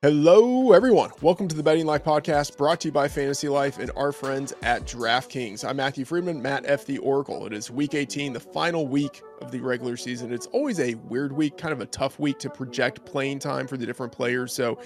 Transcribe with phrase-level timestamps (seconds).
[0.00, 1.10] Hello, everyone.
[1.22, 4.54] Welcome to the Betting Life podcast brought to you by Fantasy Life and our friends
[4.62, 5.68] at DraftKings.
[5.68, 6.86] I'm Matthew Freedman, Matt F.
[6.86, 7.46] The Oracle.
[7.46, 10.32] It is week 18, the final week of the regular season.
[10.32, 13.76] It's always a weird week, kind of a tough week to project playing time for
[13.76, 14.52] the different players.
[14.52, 14.78] So,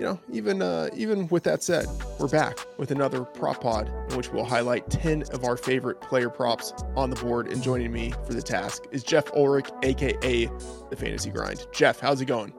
[0.00, 1.86] you know, even uh, even with that said,
[2.18, 6.30] we're back with another prop pod in which we'll highlight 10 of our favorite player
[6.30, 7.48] props on the board.
[7.48, 10.46] And joining me for the task is Geoff Ulrich, aka
[10.88, 11.66] the Fantasy Grind.
[11.74, 12.54] Geoff, how's it going?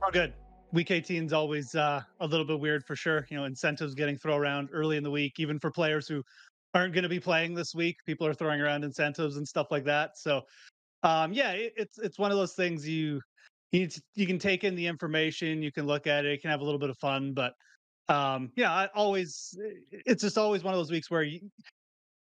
[0.00, 0.32] All good
[0.72, 3.26] week 18 is always uh, a little bit weird for sure.
[3.30, 6.22] You know, incentives getting thrown around early in the week, even for players who
[6.74, 7.96] aren't going to be playing this week.
[8.06, 10.16] People are throwing around incentives and stuff like that.
[10.16, 10.42] So,
[11.02, 13.20] um, yeah, it, it's it's one of those things you
[13.70, 16.60] you you can take in the information, you can look at it, you can have
[16.60, 17.54] a little bit of fun, but
[18.08, 19.56] um, yeah, I always
[19.90, 21.40] it's just always one of those weeks where you,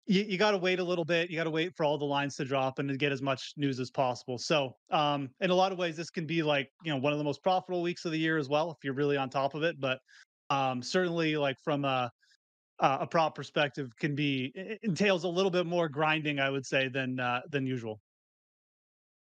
[0.07, 1.31] you, you got to wait a little bit.
[1.31, 3.53] You got to wait for all the lines to drop and to get as much
[3.57, 4.39] news as possible.
[4.39, 7.19] So, um, in a lot of ways, this can be like you know one of
[7.19, 9.63] the most profitable weeks of the year as well if you're really on top of
[9.63, 9.81] it.
[9.81, 9.99] But
[10.51, 12.11] um, certainly, like from a
[12.79, 17.19] a prop perspective, can be entails a little bit more grinding, I would say, than
[17.19, 18.01] uh, than usual.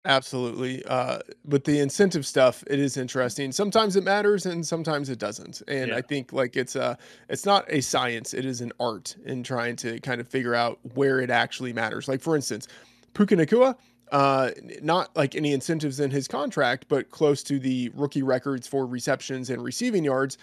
[0.05, 0.84] Absolutely.
[0.86, 3.53] Uh, with the incentive stuff, it is interesting.
[3.53, 5.62] Sometimes it matters and sometimes it doesn't.
[5.69, 5.97] And yeah.
[5.97, 8.34] I think like it's a, it's not a science.
[8.34, 12.09] It is an art in trying to kind of figure out where it actually matters.
[12.09, 12.67] Like for instance,
[13.14, 13.77] Puka Nacua,
[14.11, 14.50] uh,
[14.83, 19.50] not like any incentives in his contract, but close to the rookie records for receptions
[19.50, 20.37] and receiving yards.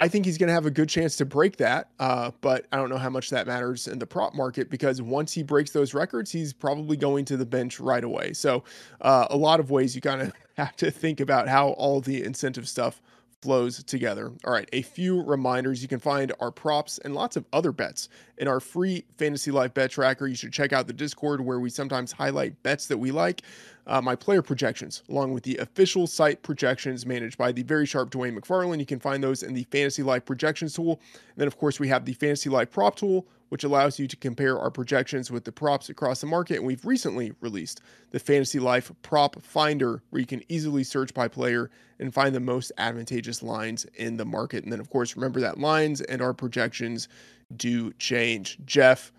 [0.00, 2.78] I think he's going to have a good chance to break that, uh, but I
[2.78, 5.92] don't know how much that matters in the prop market because once he breaks those
[5.92, 8.32] records, he's probably going to the bench right away.
[8.32, 8.64] So,
[9.02, 12.24] uh, a lot of ways you kind of have to think about how all the
[12.24, 13.02] incentive stuff
[13.42, 14.32] flows together.
[14.44, 15.82] All right, a few reminders.
[15.82, 19.74] You can find our props and lots of other bets in our free Fantasy Life
[19.74, 20.26] bet tracker.
[20.26, 23.42] You should check out the Discord where we sometimes highlight bets that we like.
[23.90, 28.08] Uh, my player projections, along with the official site projections managed by the very sharp
[28.08, 28.78] Dwain McFarland.
[28.78, 31.00] You can find those in the Fantasy Life projections tool.
[31.12, 34.16] And then, of course, we have the Fantasy Life prop tool, which allows you to
[34.16, 36.58] compare our projections with the props across the market.
[36.58, 37.80] And we've recently released
[38.12, 42.38] the Fantasy Life Prop Finder, where you can easily search by player and find the
[42.38, 44.62] most advantageous lines in the market.
[44.62, 47.08] And then, of course, remember that lines and our projections
[47.56, 48.56] do change.
[48.64, 49.10] Geoff,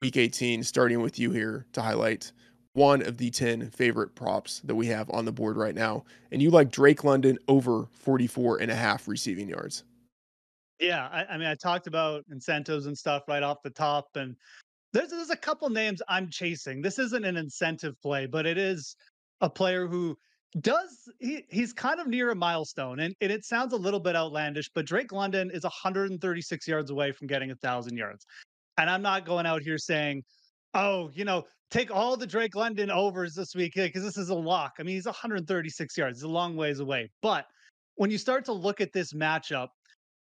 [0.00, 2.32] week 18, starting with you here to highlight
[2.78, 6.04] one of the 10 favorite props that we have on the board right now.
[6.30, 9.82] And you like Drake London over 44 and a half receiving yards.
[10.78, 14.36] Yeah, I, I, mean, I talked about incentives and stuff right off the top, and
[14.92, 16.80] there's there's a couple names I'm chasing.
[16.80, 18.94] This isn't an incentive play, but it is
[19.40, 20.16] a player who
[20.60, 24.14] does he he's kind of near a milestone, and, and it sounds a little bit
[24.14, 28.24] outlandish, but Drake London is 136 yards away from getting a thousand yards,
[28.76, 30.22] and I'm not going out here saying,
[30.74, 34.30] oh, you know, take all the Drake London overs this week eh, because this is
[34.30, 34.74] a lock.
[34.78, 37.46] I mean, he's 136 yards; it's a long ways away, but
[37.96, 39.68] when you start to look at this matchup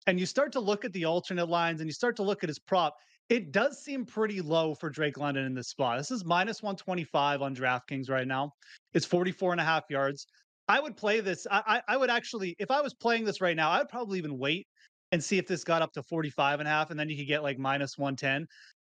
[0.05, 2.49] and you start to look at the alternate lines and you start to look at
[2.49, 2.95] his prop,
[3.29, 5.97] it does seem pretty low for Drake London in this spot.
[5.97, 8.51] This is minus 125 on DraftKings right now.
[8.93, 10.27] It's 44 and a half yards.
[10.67, 11.47] I would play this.
[11.49, 14.17] I, I, I would actually, if I was playing this right now, I would probably
[14.17, 14.67] even wait
[15.13, 17.27] and see if this got up to 45 and a half, and then you could
[17.27, 18.47] get like minus 110.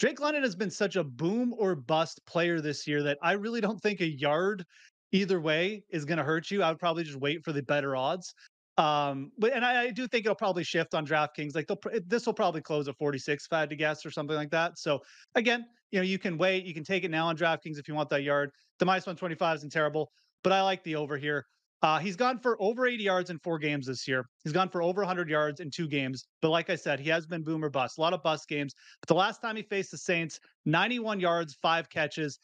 [0.02, 3.62] Drake London has been such a boom or bust player this year that I really
[3.62, 4.66] don't think a yard
[5.12, 6.64] either way is going to hurt you.
[6.64, 8.34] I would probably just wait for the better odds.
[8.80, 11.54] Um, but and I, I, do think it'll probably shift on DraftKings.
[11.54, 14.36] Like they'll this will probably close at 46 if I had to guess or something
[14.36, 14.80] like that.
[14.80, 15.02] So
[15.36, 17.94] again, you know, you can wait, you can take it now on DraftKings if you
[17.94, 18.50] want that yard.
[18.80, 20.10] The minus 125 isn't terrible,
[20.44, 21.46] but I like the over here.
[21.84, 24.30] Uh, he's gone for over 80 yards in four games this year.
[24.44, 26.26] He's gone for over 100 yards in two games.
[26.42, 27.98] But like I said, he has been boomer bust.
[27.98, 28.76] A lot of bust games.
[29.02, 32.38] But the last time he faced the Saints, 91 yards, five catches.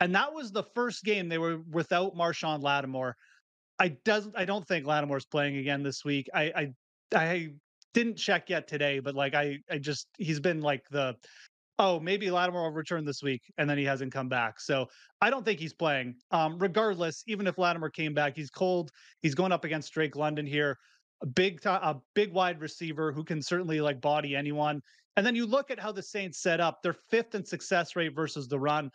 [0.00, 3.14] And that was the first game they were without Marshon Lattimore.
[3.78, 4.34] I doesn't.
[4.36, 6.28] I don't think Lattimore's playing again this week.
[6.34, 6.74] I I
[7.14, 7.48] I
[7.94, 11.14] didn't check yet today, but like I I just he's been like the
[11.78, 14.60] oh maybe Lattimore will return this week, and then he hasn't come back.
[14.60, 14.88] So
[15.20, 16.16] I don't think he's playing.
[16.30, 18.90] Um, regardless, even if Lattimore came back, he's cold.
[19.22, 20.78] He's going up against Drake London here,
[21.22, 24.80] a big a big wide receiver who can certainly like body anyone.
[25.16, 28.14] And then you look at how the Saints set up; they're fifth in success rate
[28.14, 28.90] versus the run.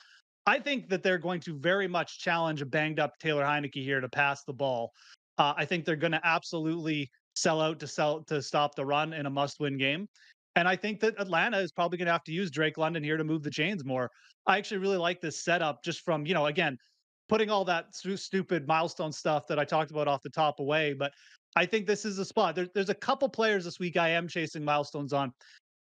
[0.46, 4.02] I think that they're going to very much challenge a banged up Taylor Heinicke here
[4.02, 4.92] to pass the ball.
[5.38, 9.13] Uh, I think they're going to absolutely sell out to sell to stop the run
[9.13, 10.08] in a must win game.
[10.56, 13.18] And I think that Atlanta is probably going to have to use Drake London here
[13.18, 14.10] to move the chains more.
[14.46, 16.78] I actually really like this setup just from, you know, again,
[17.30, 20.94] putting all that stu- stupid milestone stuff that I talked about off the top away.
[20.94, 21.12] But
[21.56, 22.56] I think this is a spot.
[22.56, 25.32] There, there's a couple players this week I am chasing milestones on.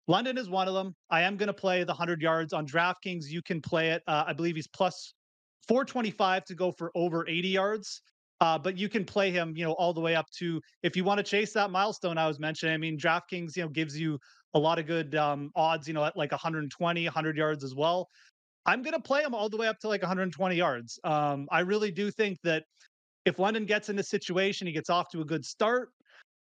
[0.07, 0.95] London is one of them.
[1.09, 3.27] I am going to play the 100 yards on DraftKings.
[3.27, 4.01] You can play it.
[4.07, 5.13] Uh, I believe he's plus
[5.67, 8.01] 425 to go for over 80 yards.
[8.41, 11.03] Uh, but you can play him, you know, all the way up to if you
[11.03, 12.73] want to chase that milestone I was mentioning.
[12.73, 14.17] I mean, DraftKings, you know, gives you
[14.53, 18.09] a lot of good um, odds, you know, at like 120, 100 yards as well.
[18.65, 20.99] I'm going to play him all the way up to like 120 yards.
[21.03, 22.63] Um, I really do think that
[23.25, 25.89] if London gets in a situation, he gets off to a good start.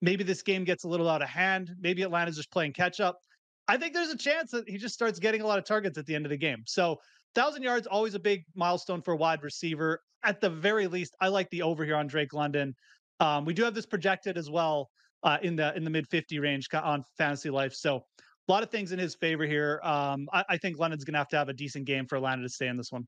[0.02, 1.72] Maybe this game gets a little out of hand.
[1.80, 3.20] Maybe Atlanta's just playing catch up.
[3.68, 6.06] I think there's a chance that he just starts getting a lot of targets at
[6.06, 6.64] the end of the game.
[6.68, 7.00] So,
[7.34, 10.02] thousand yards always a big milestone for a wide receiver.
[10.24, 12.76] At the very least, I like the over here on Drake London.
[13.20, 14.90] Um, we do have this projected as well
[15.26, 17.74] uh, in the in the mid 50 range on Fantasy Life.
[17.74, 18.06] So
[18.48, 19.82] a lot of things in his favor here.
[19.84, 22.44] Um, I, I, think London's going to have to have a decent game for Atlanta
[22.44, 23.08] to stay in this one.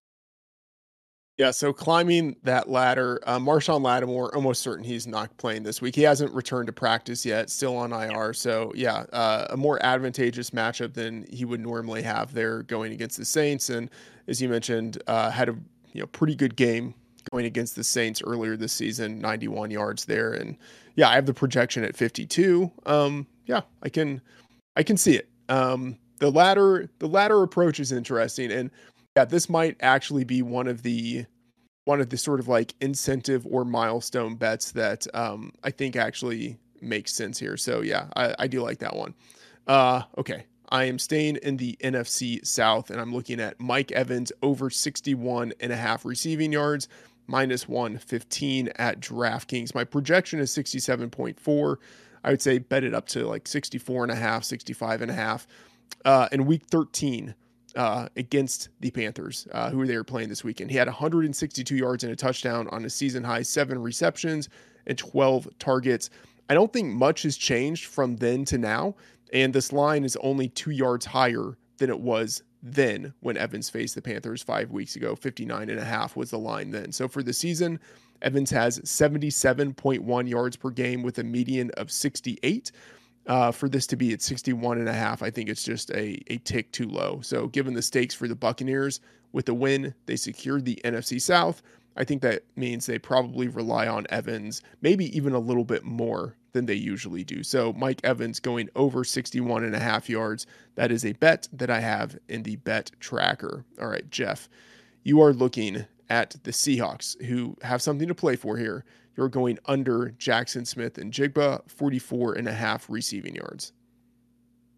[1.37, 5.95] Yeah, so climbing that ladder, uh, Marshon Lattimore, almost certain he's not playing this week.
[5.95, 8.33] He hasn't returned to practice yet, still on IR.
[8.33, 13.17] So, yeah, uh, a more advantageous matchup than he would normally have there going against
[13.17, 13.69] the Saints.
[13.69, 13.91] And
[14.27, 15.55] as you mentioned, uh, had a
[15.93, 16.95] you know pretty good game
[17.31, 20.33] going against the Saints earlier this season, 91 yards there.
[20.33, 20.57] And
[20.97, 22.69] yeah, I have the projection at 52.
[22.85, 24.19] Um, yeah, I can
[24.75, 25.29] I can see it.
[25.47, 28.69] Um, the latter, the latter approach is interesting, and
[29.15, 31.25] yeah, this might actually be one of the
[31.85, 36.57] one of the sort of like incentive or milestone bets that um, I think actually
[36.81, 37.55] makes sense here.
[37.55, 39.13] So yeah, I, I do like that one.
[39.67, 44.33] Uh, okay, I am staying in the NFC South and I'm looking at Mike Evans
[44.41, 46.89] over 61 and a half receiving yards,
[47.27, 49.75] minus 115 at DraftKings.
[49.75, 51.75] My projection is 67.4.
[52.23, 55.13] I would say bet it up to like 64 and a half, 65 and a
[55.13, 55.47] half.
[56.03, 57.33] Uh, in week 13
[57.75, 60.71] uh, against the Panthers, uh, who they were playing this weekend.
[60.71, 64.49] He had 162 yards and a touchdown on a season high, seven receptions
[64.87, 66.09] and 12 targets.
[66.49, 68.95] I don't think much has changed from then to now.
[69.33, 73.95] And this line is only two yards higher than it was then when Evans faced
[73.95, 75.15] the Panthers five weeks ago.
[75.15, 76.91] 59 and a half was the line then.
[76.91, 77.79] So for the season,
[78.21, 82.71] Evans has 77.1 yards per game with a median of 68.
[83.27, 86.21] Uh, for this to be at 61 and a half, I think it's just a,
[86.27, 87.19] a tick too low.
[87.21, 89.01] So, given the stakes for the Buccaneers
[89.33, 91.61] with the win, they secured the NFC South.
[91.97, 96.35] I think that means they probably rely on Evans, maybe even a little bit more
[96.53, 97.43] than they usually do.
[97.43, 100.45] So, Mike Evans going over 61 and a half yards.
[100.75, 103.65] That is a bet that I have in the bet tracker.
[103.81, 104.47] All right, Geoff,
[105.03, 108.85] you are looking at the Seahawks, who have something to play for here.
[109.15, 113.73] You're going under Jackson Smith-Njigba, 44 and a half receiving yards.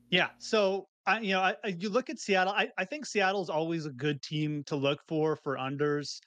[0.09, 0.29] Yeah.
[0.37, 3.91] So, I, you know, I, you look at Seattle, I, I think Seattle's always a
[3.91, 6.19] good team to look for for unders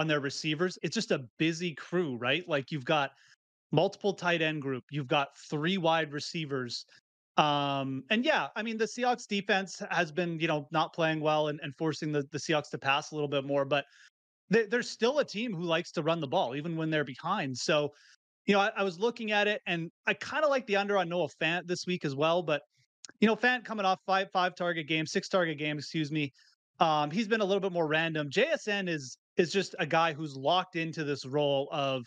[0.00, 0.78] on their receivers.
[0.82, 2.48] It's just a busy crew, right?
[2.48, 3.12] Like you've got
[3.70, 6.86] multiple tight end group, you've got three wide receivers.
[7.36, 11.48] Um, and yeah, I mean, the Seahawks defense has been, you know, not playing well
[11.48, 13.84] and, and forcing the, the Seahawks to pass a little bit more, but
[14.48, 17.56] they, they're still a team who likes to run the ball even when they're behind.
[17.56, 17.92] So,
[18.46, 20.96] you know, I, I was looking at it and I kind of like the under
[20.96, 22.42] on Noah Fant this week as well.
[22.42, 22.62] But,
[23.20, 26.32] you know, Fant coming off five five target game, six target game, excuse me.
[26.80, 28.30] Um, he's been a little bit more random.
[28.30, 32.04] JSN is is just a guy who's locked into this role of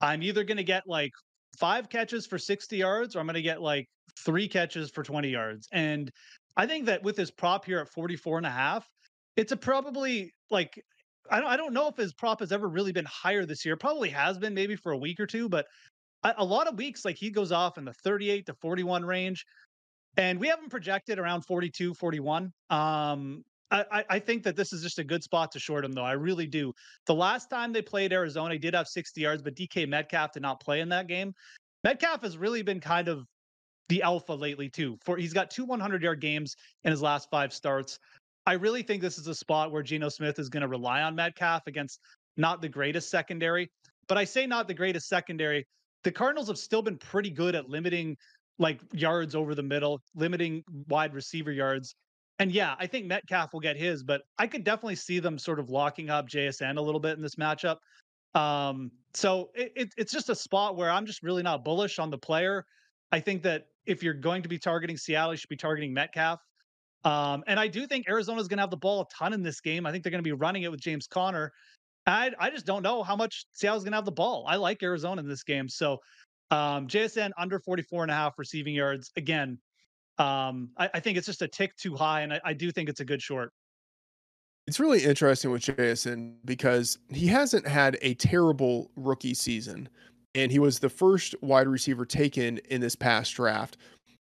[0.00, 1.12] I'm either going to get like
[1.58, 3.86] five catches for 60 yards or I'm going to get like
[4.24, 5.68] three catches for 20 yards.
[5.72, 6.10] And
[6.56, 8.86] I think that with his prop here at 44 and a half,
[9.36, 10.82] it's a probably like
[11.30, 13.76] I don't, I don't know if his prop has ever really been higher this year.
[13.76, 15.66] Probably has been maybe for a week or two, but
[16.24, 19.44] a, a lot of weeks like he goes off in the 38 to 41 range.
[20.16, 22.52] And we have him projected around 42, 41.
[22.70, 26.04] Um, I, I think that this is just a good spot to short him, though.
[26.04, 26.72] I really do.
[27.06, 30.42] The last time they played Arizona, he did have 60 yards, but DK Metcalf did
[30.42, 31.34] not play in that game.
[31.84, 33.26] Metcalf has really been kind of
[33.88, 34.96] the alpha lately, too.
[35.04, 37.98] For he's got two 100 yard games in his last five starts.
[38.46, 41.14] I really think this is a spot where Geno Smith is going to rely on
[41.14, 42.00] Metcalf against
[42.38, 43.70] not the greatest secondary.
[44.06, 45.66] But I say not the greatest secondary.
[46.04, 48.16] The Cardinals have still been pretty good at limiting
[48.58, 51.94] like yards over the middle, limiting wide receiver yards.
[52.38, 55.58] And yeah, I think Metcalf will get his, but I could definitely see them sort
[55.58, 57.78] of locking up JSN a little bit in this matchup.
[58.34, 62.10] Um, so it, it, it's just a spot where I'm just really not bullish on
[62.10, 62.64] the player.
[63.10, 66.40] I think that if you're going to be targeting Seattle, you should be targeting Metcalf.
[67.04, 69.42] Um, and I do think Arizona is going to have the ball a ton in
[69.42, 69.86] this game.
[69.86, 71.52] I think they're going to be running it with James Conner.
[72.06, 74.44] I, I just don't know how much Seattle's going to have the ball.
[74.48, 75.68] I like Arizona in this game.
[75.68, 75.98] So
[76.50, 79.10] um, JSN under 44 and a half receiving yards.
[79.16, 79.58] Again,
[80.18, 82.88] um, I, I, think it's just a tick too high, and I, I do think
[82.88, 83.52] it's a good short.
[84.66, 89.88] It's really interesting with Jason because he hasn't had a terrible rookie season,
[90.34, 93.76] and he was the first wide receiver taken in this past draft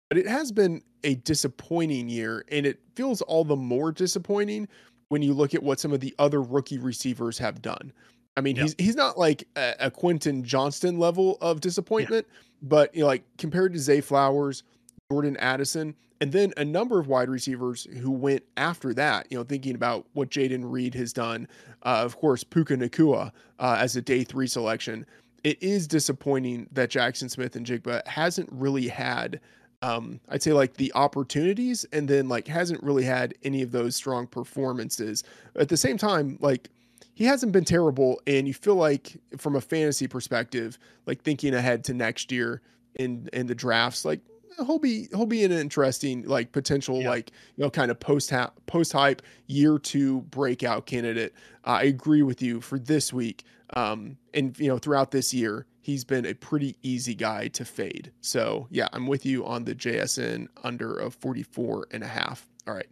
[0.09, 4.67] but it has been a disappointing year, and it feels all the more disappointing
[5.09, 7.91] when you look at what some of the other rookie receivers have done.
[8.37, 12.39] I mean, he's he's not like a, a, Quentin Johnston level of disappointment, yeah.
[12.63, 14.63] but you know, like compared to Zay Flowers,
[15.12, 19.27] Jordan Addison, and then a number of wide receivers who went after that.
[19.29, 21.47] You know, thinking about what Jayden Reed has done,
[21.83, 25.05] uh, of course, Puka Nacua uh, as a day three selection.
[25.43, 29.39] It is disappointing that Jackson Smith-Njigba hasn't really had
[29.81, 33.95] um, I'd say like the opportunities and then like hasn't really had any of those
[33.95, 35.24] strong performances.
[35.55, 36.69] At the same time, like
[37.13, 38.19] he hasn't been terrible.
[38.25, 42.62] And you feel like from a fantasy perspective, like thinking ahead to next year
[42.95, 44.21] in in the drafts, like
[44.57, 47.09] he'll be he'll be an interesting like potential yeah.
[47.09, 48.33] like you know kind of post
[48.65, 51.33] post hype year two breakout candidate.
[51.65, 53.43] Uh, I agree with you for this week.
[53.75, 58.12] Um, and you know throughout this year, he's been a pretty easy guy to fade.
[58.21, 62.47] So yeah, I'm with you on the JSN under of 44 and a half.
[62.67, 62.88] All right.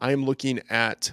[0.00, 1.10] I am looking at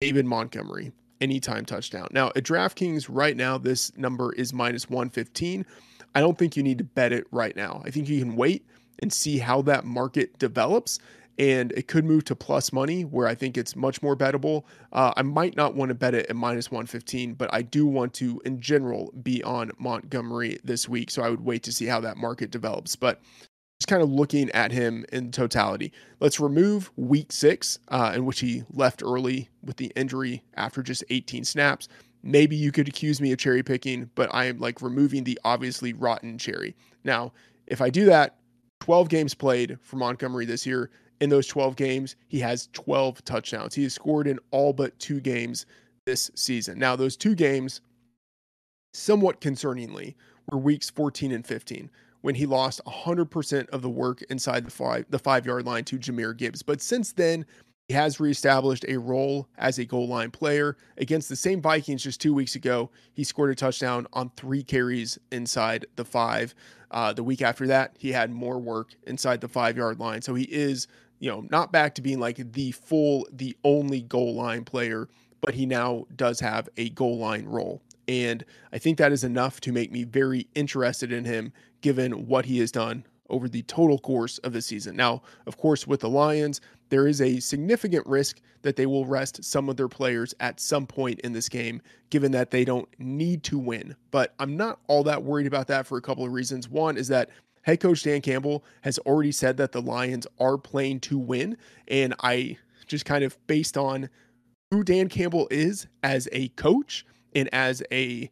[0.00, 2.08] David Montgomery anytime touchdown.
[2.12, 5.66] Now, at DraftKings right now, this number is minus 115.
[6.14, 7.82] I don't think you need to bet it right now.
[7.84, 8.64] I think you can wait
[9.00, 10.98] and see how that market develops.
[11.38, 14.64] And it could move to plus money where I think it's much more bettable.
[14.92, 18.12] Uh, I might not want to bet it at minus 115, but I do want
[18.14, 21.12] to, in general, be on Montgomery this week.
[21.12, 22.96] So I would wait to see how that market develops.
[22.96, 23.20] But
[23.78, 25.92] just kind of looking at him in totality.
[26.18, 31.04] Let's remove week six, uh, in which he left early with the injury after just
[31.10, 31.88] 18 snaps.
[32.24, 35.92] Maybe you could accuse me of cherry picking, but I am like removing the obviously
[35.92, 36.74] rotten cherry.
[37.04, 37.32] Now,
[37.68, 38.37] if I do that,
[38.80, 40.90] 12 games played for Montgomery this year.
[41.20, 43.74] In those 12 games, he has 12 touchdowns.
[43.74, 45.66] He has scored in all but two games
[46.06, 46.78] this season.
[46.78, 47.80] Now, those two games,
[48.94, 50.14] somewhat concerningly,
[50.50, 55.04] were weeks 14 and 15 when he lost 100% of the work inside the five,
[55.10, 56.62] the five yard line to Jahmyr Gibbs.
[56.62, 57.44] But since then,
[57.88, 60.76] he has reestablished a role as a goal line player.
[60.98, 65.18] Against the same Vikings just two weeks ago, he scored a touchdown on three carries
[65.32, 66.54] inside the five.
[66.90, 70.22] Uh, the week after that, he had more work inside the five yard line.
[70.22, 74.34] So he is, you know, not back to being like the full, the only goal
[74.34, 75.08] line player,
[75.40, 77.82] but he now does have a goal line role.
[78.06, 81.52] And I think that is enough to make me very interested in him
[81.82, 84.96] given what he has done over the total course of the season.
[84.96, 89.44] Now, of course, with the Lions, there is a significant risk that they will rest
[89.44, 93.42] some of their players at some point in this game, given that they don't need
[93.44, 93.94] to win.
[94.10, 96.68] But I'm not all that worried about that for a couple of reasons.
[96.68, 97.30] One is that
[97.62, 101.56] head coach Dan Campbell has already said that the Lions are playing to win.
[101.88, 102.56] And I
[102.86, 104.08] just kind of based on
[104.70, 107.04] who Dan Campbell is as a coach
[107.34, 108.30] and as a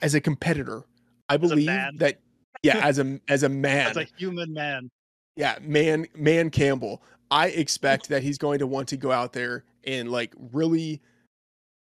[0.00, 0.84] as a competitor.
[1.28, 2.18] I believe that
[2.62, 4.90] yeah, as a as a man, as a human man.
[5.36, 7.02] Yeah, man, man Campbell.
[7.30, 11.00] I expect that he's going to want to go out there and like really,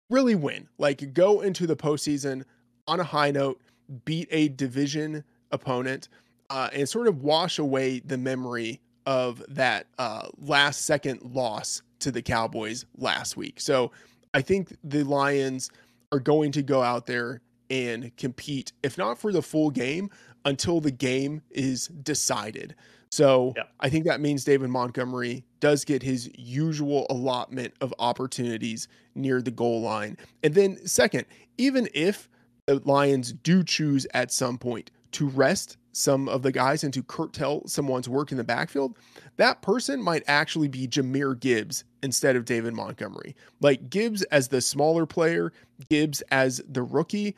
[0.10, 0.68] really win.
[0.78, 2.44] Like go into the postseason
[2.88, 3.62] on a high note,
[4.06, 6.10] beat a division opponent,
[6.50, 12.12] uh, and sort of wash away the memory of that uh, last second loss to
[12.12, 13.60] the Cowboys last week.
[13.60, 13.92] So
[14.34, 15.70] I think the Lions
[16.12, 20.10] are going to go out there and compete, if not for the full game,
[20.46, 22.76] until the game is decided.
[23.12, 23.64] So yeah.
[23.82, 29.52] I think that means David Montgomery does get his usual allotment of opportunities near the
[29.52, 30.18] goal line.
[30.44, 31.26] And then, second,
[31.58, 32.30] even if
[32.68, 37.04] the Lions do choose at some point to rest some of the guys and to
[37.04, 38.98] curtail someone's work in the backfield,
[39.36, 43.36] that person might actually be Jahmyr Gibbs instead of David Montgomery.
[43.60, 45.52] Like Gibbs as the smaller player,
[45.90, 47.36] Gibbs as the rookie.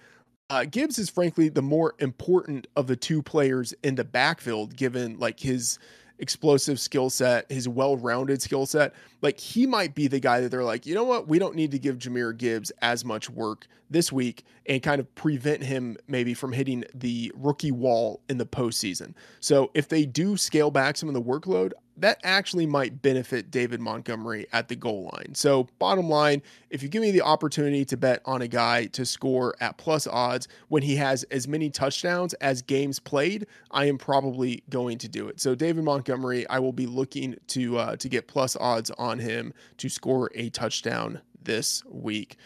[0.50, 5.17] Uh, Gibbs is frankly the more important of the two players in the backfield, given
[5.17, 5.79] like his
[6.19, 8.93] explosive skill set, his well-rounded skill set.
[9.21, 11.71] Like he might be the guy that they're like, you know what, we don't need
[11.71, 16.33] to give Jahmyr Gibbs as much work this week and kind of prevent him maybe
[16.33, 19.13] from hitting the rookie wall in the postseason.
[19.39, 23.79] So if they do scale back some of the workload, that actually might benefit David
[23.79, 25.35] Montgomery at the goal line.
[25.35, 29.05] So, bottom line, if you give me the opportunity to bet on a guy to
[29.05, 33.97] score at plus odds when he has as many touchdowns as games played, I am
[33.97, 35.39] probably going to do it.
[35.39, 39.53] So, David Montgomery, I will be looking to uh, to get plus odds on him
[39.77, 42.38] to score a touchdown this week.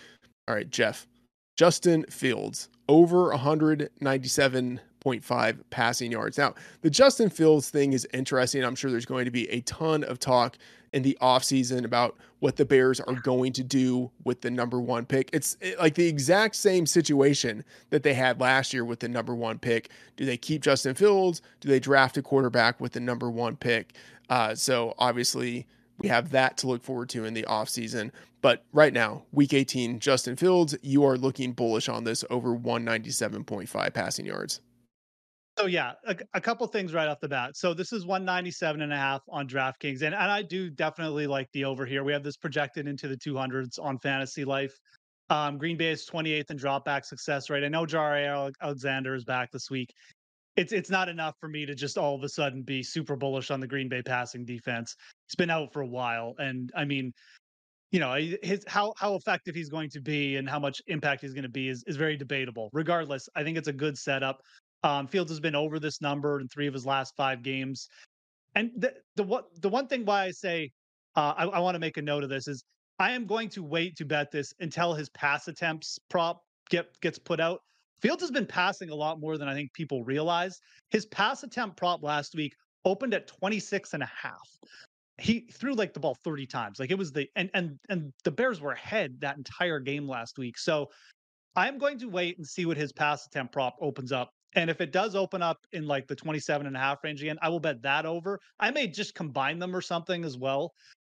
[0.48, 1.08] All right, Geoff.
[1.56, 6.38] Justin Fields over 197 0.5 passing yards.
[6.38, 8.63] Now, the Justin Fields thing is interesting.
[8.63, 10.58] I'm sure there's going to be a ton of talk
[10.94, 15.06] in the offseason about what the Bears are going to do with the number one
[15.06, 15.30] pick.
[15.34, 19.60] It's like the exact same situation that they had last year with the number one
[19.60, 19.89] pick.
[20.16, 21.42] Do they keep Justin Fields?
[21.60, 23.94] Do they draft a quarterback with the number one pick?
[24.30, 28.12] Uh, so obviously, we have that to look forward to in the offseason.
[28.42, 33.94] But right now, week 18, Justin Fields, you are looking bullish on this over 197.5
[33.94, 34.62] passing yards.
[35.58, 37.58] So yeah, a, a, couple things right off the bat.
[37.58, 40.04] So this is 197 and a half on DraftKings.
[40.04, 42.04] And, and I do definitely like the over here.
[42.04, 44.74] We have this projected into the 200s on fantasy life.
[45.30, 47.64] Um, Green Bay is 28th in dropback success rate.
[47.64, 49.90] I know Jaire Alexander is back this week.
[50.56, 53.52] It's it's not enough for me to just all of a sudden be super bullish
[53.52, 54.96] on the Green Bay passing defense.
[55.28, 57.14] It's been out for a while, and I mean,
[57.92, 61.34] you know, his how how effective he's going to be and how much impact he's
[61.34, 62.70] going to be is is very debatable.
[62.74, 64.40] Regardless, I think it's a good setup.
[64.88, 67.89] Um, Fields has been over this number in three of his last five games.
[68.56, 70.72] And the the what the one thing why I say
[71.15, 72.63] uh, I, I want to make a note of this is
[72.98, 77.20] I am going to wait to bet this until his pass attempts prop get gets
[77.20, 77.60] put out.
[78.01, 80.60] Fields has been passing a lot more than I think people realize.
[80.91, 82.53] His pass attempt prop last week
[82.86, 84.48] opened at 26 and a half.
[85.20, 86.79] He threw like the ball 30 times.
[86.79, 90.38] Like it was the and and and the Bears were ahead that entire game last
[90.38, 90.58] week.
[90.58, 90.88] So
[91.58, 94.29] I'm going to wait and see what his pass attempt prop opens up.
[94.56, 97.38] And if it does open up in like the 27 and a half range again,
[97.42, 98.39] I will bet that over.
[98.60, 100.74] I may just combine them or something as well.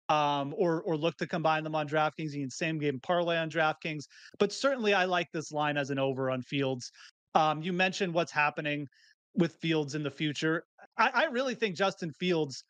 [0.10, 2.34] Um, or or look to combine them on DraftKings.
[2.34, 4.04] Can same game parlay on DraftKings.
[4.38, 6.92] But certainly I like this line as an over on Fields.
[7.36, 8.88] Um, you mentioned what's happening
[9.36, 10.66] with Fields in the future.
[10.98, 12.63] I, I really think Justin Fields,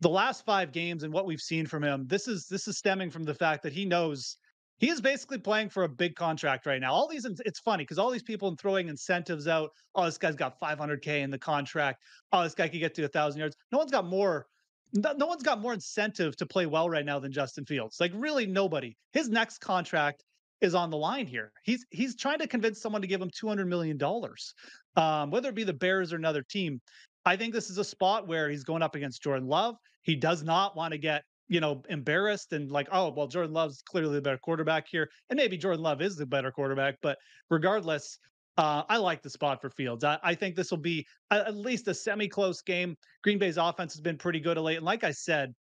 [0.00, 3.10] the last five games and what we've seen from him, this is this is stemming
[3.10, 4.36] from the fact that he knows
[4.78, 6.92] he is basically playing for a big contract right now.
[6.92, 9.70] All these, it's funny because all these people are throwing incentives out.
[9.94, 12.02] Oh, this guy's got 500k in the contract.
[12.32, 13.56] Oh, this guy could get to a thousand yards.
[13.72, 14.46] No one's got more.
[14.94, 17.98] No, no one's got more incentive to play well right now than Justin Fields.
[18.00, 18.96] Like really, nobody.
[19.12, 20.24] His next contract
[20.60, 21.52] is on the line here.
[21.62, 24.54] He's he's trying to convince someone to give him 200 million dollars,
[24.96, 26.80] um, whether it be the Bears or another team.
[27.26, 29.76] I think this is a spot where he's going up against Jordan Love.
[30.02, 33.82] He does not want to get you know, embarrassed and like, oh, well, Jordan Love's
[33.82, 35.08] clearly the better quarterback here.
[35.30, 37.18] And maybe Jordan Love is the better quarterback, but
[37.50, 38.18] regardless,
[38.58, 40.02] uh, I like the spot for Fields.
[40.02, 42.96] I, I think this will be at least a semi close game.
[43.22, 44.76] Green Bay's offense has been pretty good of late.
[44.76, 45.54] And like I said,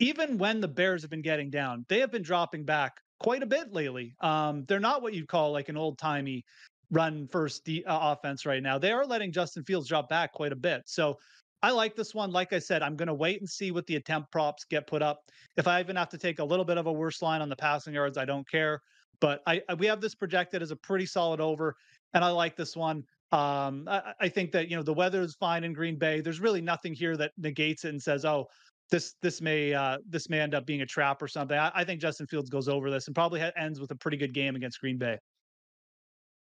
[0.00, 3.46] even when the Bears have been getting down, they have been dropping back quite a
[3.46, 4.16] bit lately.
[4.20, 6.44] Um, they're not what you'd call like an old timey
[6.90, 8.78] run first de- uh, offense right now.
[8.78, 10.82] They are letting Justin Fields drop back quite a bit.
[10.86, 11.16] So
[11.64, 12.30] I like this one.
[12.30, 15.00] Like I said, I'm going to wait and see what the attempt props get put
[15.00, 15.22] up.
[15.56, 17.56] If I even have to take a little bit of a worse line on the
[17.56, 18.82] passing yards, I don't care.
[19.18, 21.74] But I, I we have this projected as a pretty solid over,
[22.12, 22.98] and I like this one.
[23.32, 26.20] Um, I, I think that you know the weather is fine in Green Bay.
[26.20, 28.46] There's really nothing here that negates it and says, oh,
[28.90, 31.56] this this may uh, this may end up being a trap or something.
[31.56, 34.18] I, I think Justin Fields goes over this and probably ha- ends with a pretty
[34.18, 35.18] good game against Green Bay.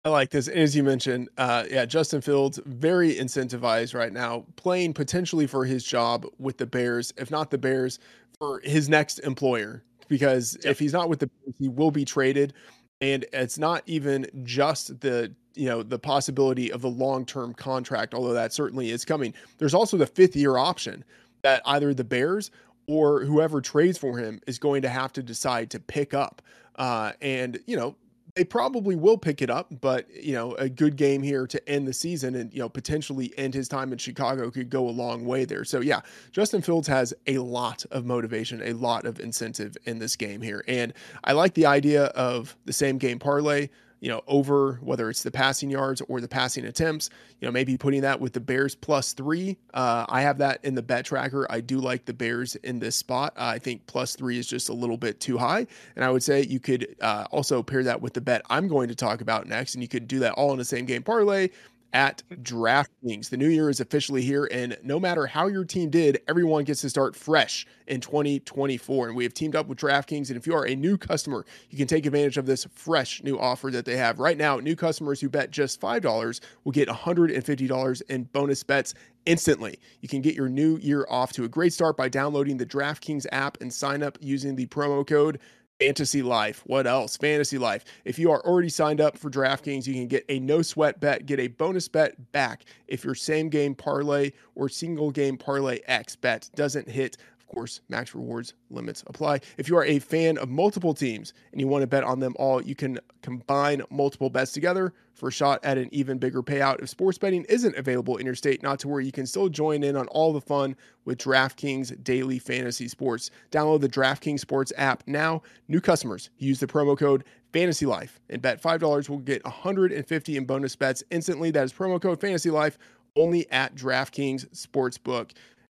[0.04, 0.48] I like this.
[0.48, 5.84] As you mentioned, uh, yeah, Justin Fields very incentivized right now, playing potentially for his
[5.84, 7.98] job with the Bears, if not the Bears,
[8.38, 9.82] for his next employer.
[10.08, 10.72] Because yep.
[10.72, 12.54] if he's not with the Bears, he will be traded,
[13.00, 18.14] and it's not even just the you know the possibility of the long term contract,
[18.14, 19.34] although that certainly is coming.
[19.58, 21.04] There's also the fifth year option
[21.42, 22.50] that either the Bears
[22.86, 26.40] or whoever trades for him is going to have to decide to pick up.
[26.76, 27.96] Uh, and you know
[28.38, 31.88] they probably will pick it up, but you know, a good game here to end
[31.88, 35.26] the season and you know, potentially end his time in Chicago could go a long
[35.26, 35.64] way there.
[35.64, 40.14] So yeah, Justin Fields has a lot of motivation, a lot of incentive in this
[40.14, 40.62] game here.
[40.68, 45.22] And I like the idea of the same game parlay you know, over whether it's
[45.22, 48.74] the passing yards or the passing attempts, you know, maybe putting that with the Bears
[48.74, 49.56] plus three.
[49.74, 51.46] Uh, I have that in the bet tracker.
[51.50, 53.34] I do like the Bears in this spot.
[53.36, 55.66] Uh, I think plus three is just a little bit too high.
[55.96, 58.88] And I would say you could uh, also pair that with the bet I'm going
[58.88, 59.74] to talk about next.
[59.74, 61.48] And you could do that all in the same game parlay
[61.92, 63.30] at DraftKings.
[63.30, 66.82] The new year is officially here, and no matter how your team did, everyone gets
[66.82, 69.08] to start fresh in 2024.
[69.08, 70.28] And we have teamed up with DraftKings.
[70.28, 73.38] And if you are a new customer, you can take advantage of this fresh new
[73.38, 74.58] offer that they have right now.
[74.58, 78.94] New customers who bet just $5 will get $150 in bonus bets
[79.26, 79.78] instantly.
[80.00, 83.26] You can get your new year off to a great start by downloading the DraftKings
[83.32, 85.38] app and sign up using the promo code
[85.80, 86.62] Fantasy Life.
[86.66, 87.16] What else?
[87.16, 87.84] Fantasy Life.
[88.04, 91.26] If you are already signed up for DraftKings, you can get a no sweat bet,
[91.26, 96.16] get a bonus bet back if your same game parlay or single game parlay X
[96.16, 97.16] bet doesn't hit.
[97.48, 99.40] Course, max rewards limits apply.
[99.56, 102.34] If you are a fan of multiple teams and you want to bet on them
[102.38, 106.82] all, you can combine multiple bets together for a shot at an even bigger payout.
[106.82, 109.82] If sports betting isn't available in your state, not to worry, you can still join
[109.82, 113.30] in on all the fun with DraftKings Daily Fantasy Sports.
[113.50, 115.40] Download the DraftKings Sports app now.
[115.68, 120.44] New customers use the promo code Fantasy Life and bet $5 will get 150 in
[120.44, 121.50] bonus bets instantly.
[121.50, 122.78] That is promo code Fantasy Life
[123.16, 125.30] only at DraftKings Sportsbook.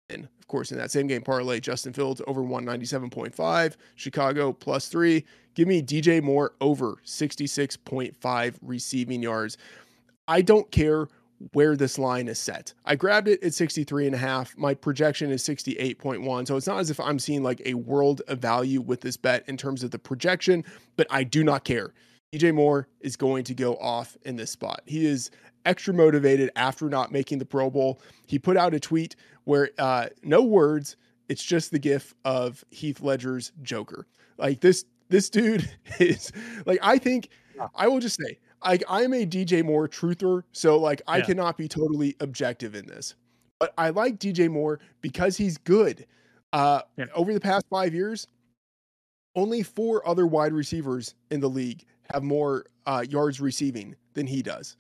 [0.10, 5.26] And of course, in that same game parlay, Justin Fields over 197.5, Chicago plus three.
[5.56, 9.58] Give me DJ Moore over 66.5 receiving yards.
[10.26, 11.10] I don't care
[11.52, 12.74] where this line is set.
[12.86, 14.58] I grabbed it at 63 and a half.
[14.58, 16.48] My projection is 68.1.
[16.48, 19.44] So it's not as if I'm seeing like a world of value with this bet
[19.50, 20.64] in terms of the projection,
[20.96, 21.94] but I do not care.
[22.34, 24.82] DJ Moore is going to go off in this spot.
[24.86, 25.30] He is
[25.68, 28.02] extra motivated after not making the Pro Bowl.
[28.26, 30.96] He put out a tweet where uh, no words,
[31.30, 34.08] it's just the gif of Heath Ledger's Joker.
[34.38, 36.32] Like this, this dude is
[36.66, 37.30] like I think
[37.76, 41.26] I will just say like I'm a DJ Moore truther, so like I yeah.
[41.26, 43.16] cannot be totally objective in this.
[43.60, 46.06] But I like DJ Moore because he's good.
[46.54, 47.06] Uh, yeah.
[47.14, 48.28] Over the past five years,
[49.36, 54.42] only four other wide receivers in the league have more uh, yards receiving than he
[54.42, 54.78] does.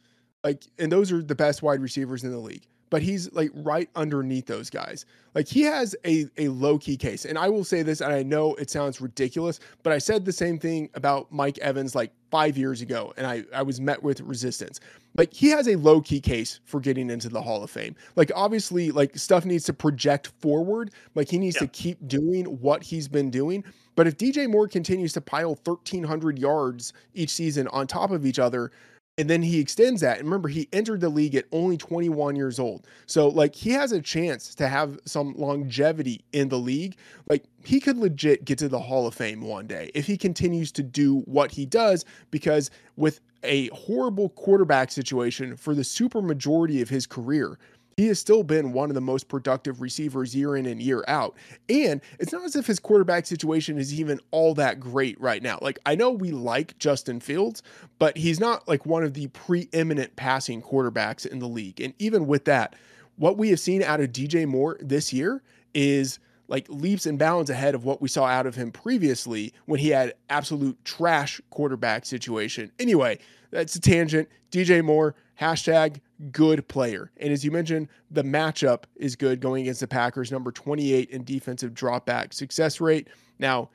[0.47, 3.89] Like, and those are the best wide receivers in the league but he's like right
[3.95, 5.05] underneath those guys.
[5.35, 7.25] Like he has a, a low key case.
[7.25, 10.31] And I will say this, and I know it sounds ridiculous, but I said the
[10.31, 14.21] same thing about Mike Evans like five years ago, and I, I was met with
[14.21, 14.79] resistance.
[15.15, 17.95] Like he has a low key case for getting into the Hall of Fame.
[18.15, 20.91] Like obviously, like stuff needs to project forward.
[21.15, 21.61] Like he needs yeah.
[21.61, 23.63] to keep doing what he's been doing.
[23.95, 28.37] But if DJ Moore continues to pile 1,300 yards each season on top of each
[28.37, 28.71] other,
[29.17, 30.19] and then he extends that.
[30.19, 32.85] And remember, he entered the league at only 21 years old.
[33.07, 36.97] So, like, he has a chance to have some longevity in the league.
[37.27, 40.71] Like, he could legit get to the Hall of Fame one day if he continues
[40.73, 46.81] to do what he does, because with a horrible quarterback situation for the super majority
[46.81, 47.57] of his career,
[47.97, 51.35] he has still been one of the most productive receivers year in and year out.
[51.67, 55.57] And it's not as if his quarterback situation is even all that great right now.
[55.63, 57.63] Like, I know we like Justin Fields,
[57.97, 61.81] but he's not like one of the preeminent passing quarterbacks in the league.
[61.81, 62.75] And even with that,
[63.15, 65.41] what we have seen out of DJ Moore this year
[65.73, 69.79] is like leaps and bounds ahead of what we saw out of him previously when
[69.79, 72.71] he had absolute trash quarterback situation.
[72.77, 73.17] Anyway,
[73.49, 74.29] that's a tangent.
[74.51, 75.99] DJ Moore, hashtag
[76.31, 77.11] good player.
[77.17, 81.23] And as you mentioned, the matchup is good going against the Packers, number 28 in
[81.23, 83.07] defensive dropback success rate.
[83.39, 83.69] Now,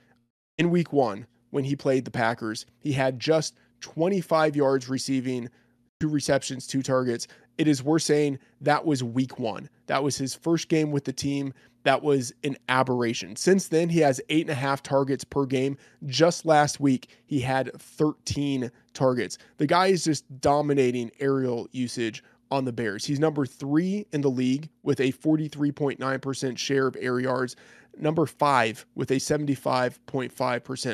[0.58, 5.48] in week one, when he played the Packers, he had just 25 yards receiving,
[6.00, 7.28] two receptions, two targets.
[7.58, 9.68] It is worth saying that was week one.
[9.86, 11.52] That was his first game with the team
[11.84, 13.36] that was an aberration.
[13.36, 15.76] Since then, he has eight and a half targets per game.
[16.06, 19.38] Just last week, he had 13 targets.
[19.58, 23.04] The guy is just dominating aerial usage on the Bears.
[23.06, 27.56] He's number three in the league with a 43.9% share of air yards
[27.96, 30.30] number five with a 75.5%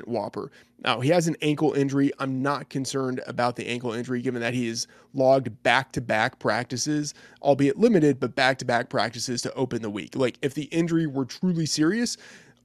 [0.06, 0.48] WOPR.
[0.80, 2.12] Now, he has an ankle injury.
[2.18, 6.38] I'm not concerned about the ankle injury given that he has logged back to back
[6.38, 10.14] practices, albeit limited, but back to back practices to open the week.
[10.14, 12.16] Like, if the injury were truly serious,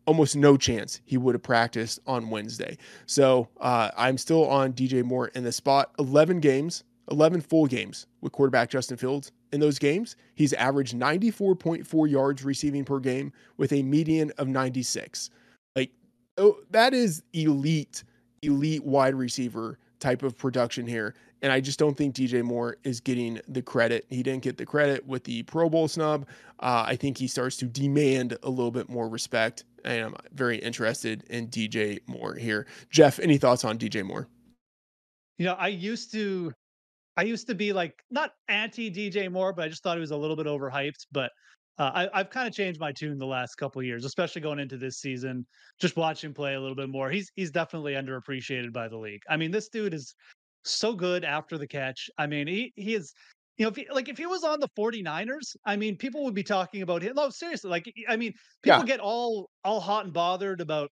[0.06, 2.78] almost no chance he would have practiced on Wednesday.
[3.06, 5.92] So uh, I'm still on DJ Moore in the spot.
[6.00, 9.32] 11 games, 11 full games with quarterback Justin Fields.
[9.54, 15.30] In those games, he's averaged 94.4 yards receiving per game with a median of 96.
[15.76, 15.92] Like,
[16.40, 18.04] oh, that is elite,
[18.42, 21.14] elite wide receiver type of production here.
[21.44, 24.08] And I just don't think DJ Moore is getting the credit.
[24.10, 26.26] He didn't get the credit with the Pro Bowl snub.
[26.60, 29.66] Uh, I think he starts to demand a little bit more respect.
[29.86, 32.66] And I'm very interested in DJ Moore here.
[32.90, 34.28] Geoff, any thoughts on DJ Moore?
[35.38, 36.54] You know, I used to
[37.18, 40.12] I used to be like not anti DJ Moore, but I just thought he was
[40.12, 41.06] a little bit overhyped.
[41.12, 41.32] But
[41.78, 44.78] uh, I, have kind of changed my tune the last couple years, especially going into
[44.78, 45.46] this season.
[45.80, 47.10] Just watch him play a little bit more.
[47.10, 49.22] He's he's definitely underappreciated by the league.
[49.30, 50.16] I mean, this dude is
[50.64, 52.10] so good after the catch.
[52.18, 53.14] I mean, he he is.
[53.58, 56.34] You know, if he, like if he was on the 49ers, I mean, people would
[56.34, 57.14] be talking about him.
[57.16, 58.86] No, seriously, like I mean, people yeah.
[58.86, 60.90] get all all hot and bothered about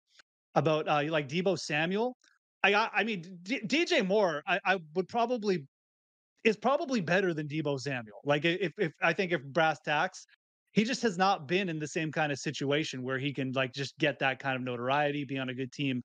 [0.54, 2.16] about uh, like Deebo Samuel.
[2.62, 5.66] I I mean, D- DJ Moore, I, I would probably
[6.44, 8.20] is probably better than Deebo Samuel.
[8.24, 10.26] Like if if I think if brass tacks,
[10.72, 13.72] he just has not been in the same kind of situation where he can like
[13.72, 16.03] just get that kind of notoriety, be on a good team.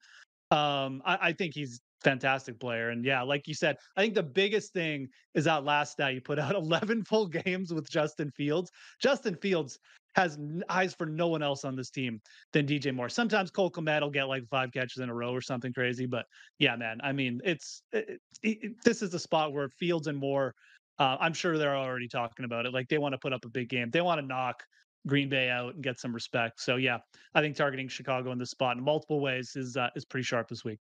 [0.51, 2.89] Um, I, I think he's fantastic player.
[2.89, 6.21] And yeah, like you said, I think the biggest thing is that last stat you
[6.21, 8.71] put out 11 full games with Justin Fields.
[9.01, 9.79] Justin Fields
[10.15, 10.37] has
[10.69, 12.21] eyes for no one else on this team
[12.53, 13.09] than DJ Moore.
[13.09, 16.25] Sometimes Cole Kmet will get like five catches in a row or something crazy, but
[16.57, 16.99] yeah, man.
[17.03, 20.53] I mean, it's it, it, this is the spot where Fields and Moore.
[20.97, 22.73] Uh, I'm sure they're already talking about it.
[22.73, 23.89] Like they want to put up a big game.
[23.91, 24.63] They want to knock
[25.05, 26.61] Green Bay out and get some respect.
[26.61, 26.99] So yeah,
[27.33, 30.47] I think targeting Chicago in this spot in multiple ways is uh, is pretty sharp
[30.47, 30.79] this week.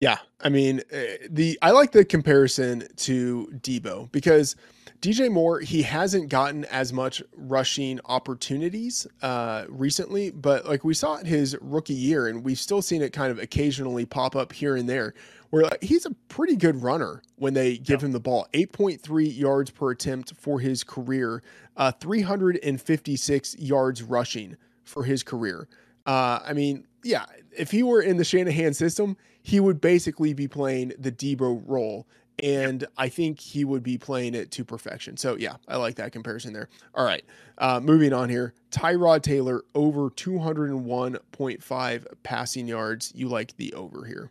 [0.00, 4.56] Yeah, I mean eh, the I like the comparison to Deebo because
[5.00, 11.16] DJ Moore he hasn't gotten as much rushing opportunities uh, recently, but like we saw
[11.16, 14.76] it his rookie year, and we've still seen it kind of occasionally pop up here
[14.76, 15.14] and there.
[15.48, 18.46] Where like, he's a pretty good runner when they give him the ball.
[18.52, 21.42] 8.3 yards per attempt for his career,
[21.76, 25.66] uh, 356 yards rushing for his career.
[26.06, 27.24] Uh, I mean, yeah,
[27.56, 32.06] if he were in the Shanahan system, he would basically be playing the Deebo role.
[32.42, 32.92] And yep.
[32.96, 35.16] I think he would be playing it to perfection.
[35.16, 36.68] So, yeah, I like that comparison there.
[36.94, 37.24] All right.
[37.58, 38.54] Uh, moving on here.
[38.70, 43.12] Tyrod Taylor over 201.5 passing yards.
[43.14, 44.30] You like the over here.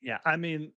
[0.00, 0.18] Yeah.
[0.24, 0.72] I mean,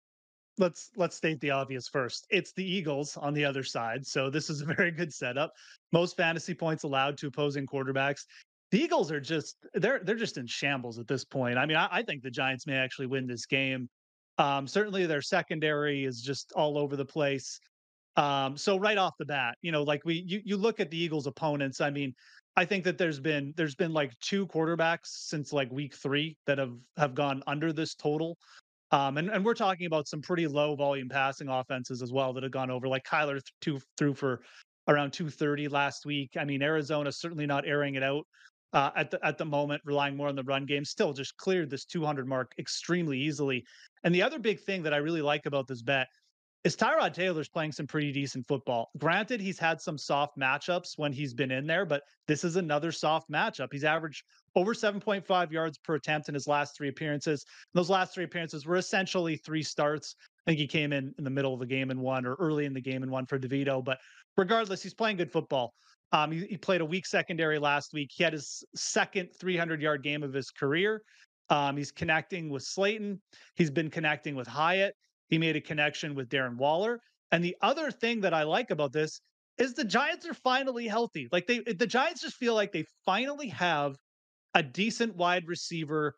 [0.59, 2.27] let's let's state the obvious first.
[2.31, 4.07] It's the Eagles on the other side.
[4.07, 5.53] So this is a very good setup.
[5.93, 8.25] Most fantasy points allowed to opposing quarterbacks
[8.73, 11.59] the Eagles are just they're they're just in shambles at this point.
[11.59, 13.89] I mean, I, I think the Giants may actually win this game.
[14.39, 17.61] Um, certainly, their secondary is just all over the place.
[18.17, 20.99] Um, so right off the bat, you know, like we you you look at the
[20.99, 21.81] Eagles' opponents.
[21.81, 22.15] I mean,
[22.57, 26.59] I think that there's been there's been like two quarterbacks since like week three that
[26.59, 28.37] have have gone under this total.
[28.91, 32.43] Um, and, and we're talking about some pretty low volume passing offenses as well that
[32.43, 32.87] have gone over.
[32.87, 34.43] Like Kyler th- two, threw for
[34.87, 36.33] around 230 last week.
[36.39, 38.27] I mean, Arizona certainly not airing it out
[38.73, 41.71] uh, at the at the moment, relying more on the run game, still just cleared
[41.71, 43.65] this 200 mark extremely easily.
[44.05, 46.09] And the other big thing that I really like about this bet
[46.65, 48.91] is Tyrod Taylor's playing some pretty decent football.
[48.97, 52.93] Granted, he's had some soft matchups when he's been in there, but this is another
[52.93, 53.69] soft matchup.
[53.73, 54.23] He's averaged
[54.55, 57.45] over 7.5 yards per attempt in his last three appearances.
[57.75, 60.15] those last three appearances were essentially three starts.
[60.47, 62.65] I think he came in in the middle of the game and one, or early
[62.65, 63.85] in the game and one for DeVito.
[63.85, 63.99] But
[64.37, 65.75] regardless, he's playing good football.
[66.13, 68.11] Um, he, he, played a weak secondary last week.
[68.15, 71.03] He had his second 300 yard game of his career.
[71.49, 73.21] Um, he's connecting with Slayton.
[73.57, 74.95] He's been connecting with Hyatt.
[75.29, 77.01] He made a connection with Darren Waller.
[77.31, 79.21] And the other thing that I like about this
[79.59, 81.29] is the Giants are finally healthy.
[81.33, 83.97] Like they, the Giants just feel like they finally have
[84.55, 86.15] a decent wide receiver,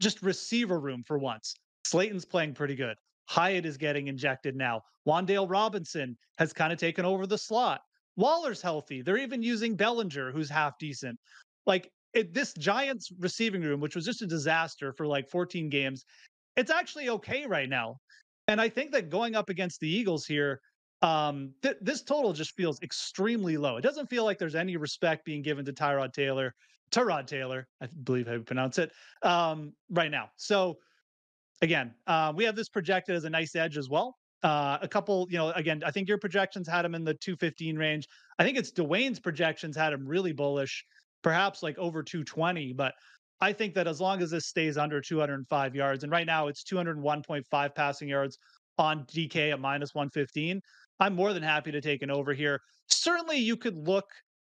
[0.00, 1.54] just receiver room for once.
[1.84, 2.96] Slayton's playing pretty good.
[3.28, 4.82] Hyatt is getting injected now.
[5.06, 7.80] Wan'Dale Robinson has kind of taken over the slot.
[8.16, 9.02] Waller's healthy.
[9.02, 11.18] They're even using Bellinger, who's half decent.
[11.66, 16.04] Like it, this Giants receiving room, which was just a disaster for like 14 games,
[16.56, 17.96] it's actually okay right now.
[18.48, 20.60] And I think that going up against the Eagles here,
[21.02, 23.76] um, th- this total just feels extremely low.
[23.76, 26.54] It doesn't feel like there's any respect being given to Tyrod Taylor,
[26.90, 30.30] Tyrod Taylor, I believe how you pronounce it, um, right now.
[30.36, 30.78] So
[31.60, 34.16] again, uh, we have this projected as a nice edge as well.
[34.42, 37.76] Uh, a couple, you know, again, I think your projections had him in the 215
[37.76, 38.06] range.
[38.38, 40.84] I think it's Dwain's projections had him really bullish,
[41.22, 42.74] perhaps like over 220.
[42.74, 42.94] But
[43.40, 46.62] I think that as long as this stays under 205 yards, and right now it's
[46.64, 48.38] 201.5 passing yards
[48.78, 50.60] on DK at minus 115,
[51.00, 52.60] I'm more than happy to take an over here.
[52.88, 54.04] Certainly, you could look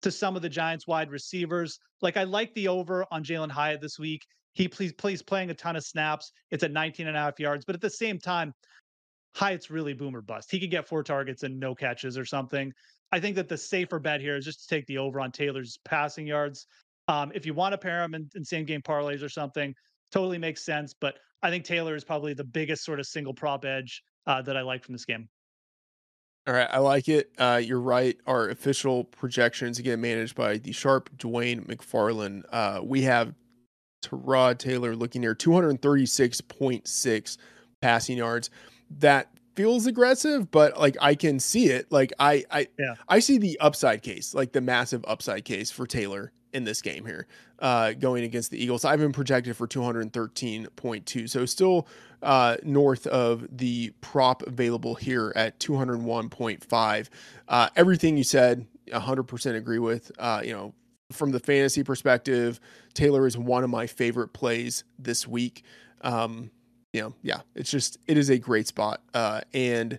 [0.02, 1.78] to some of the Giants wide receivers.
[2.00, 4.22] Like I like the over on Jalin Hyatt this week.
[4.54, 6.32] He plays, plays playing a ton of snaps.
[6.50, 7.64] It's at 19 and a half yards.
[7.64, 8.52] But at the same time,
[9.34, 10.50] Hyatt's really boomer bust.
[10.50, 12.72] He could get four targets and no catches or something.
[13.12, 15.78] I think that the safer bet here is just to take the over on Taylor's
[15.84, 16.66] passing yards.
[17.08, 19.74] Um, if you want to pair him in, in same game parlays or something,
[20.10, 20.94] totally makes sense.
[20.98, 24.56] But I think Taylor is probably the biggest sort of single prop edge uh, that
[24.56, 25.28] I like from this game.
[26.46, 27.30] All right, I like it.
[27.38, 28.18] Uh, you're right.
[28.26, 32.42] Our official projections again managed by the sharp Dwain McFarland.
[32.50, 33.34] Uh, we have
[34.02, 37.36] Tyrod Taylor looking here, 236.6
[37.80, 38.50] passing yards
[38.98, 41.90] that feels aggressive, but like I can see it.
[41.90, 42.94] Like I I yeah.
[43.08, 47.06] I see the upside case, like the massive upside case for Taylor in this game
[47.06, 47.26] here,
[47.60, 48.84] uh, going against the Eagles.
[48.84, 51.88] I've been projected for 213.2, so still
[52.22, 57.08] uh, north of the prop available here at 201.5.
[57.48, 60.12] Uh, everything you said, 100% agree with.
[60.18, 60.74] Uh, you know,
[61.10, 62.60] from the fantasy perspective,
[62.94, 65.64] Taylor is one of my favorite plays this week.
[66.02, 66.50] Um,
[66.92, 69.02] you know, yeah, it's just it is a great spot.
[69.14, 69.98] Uh, and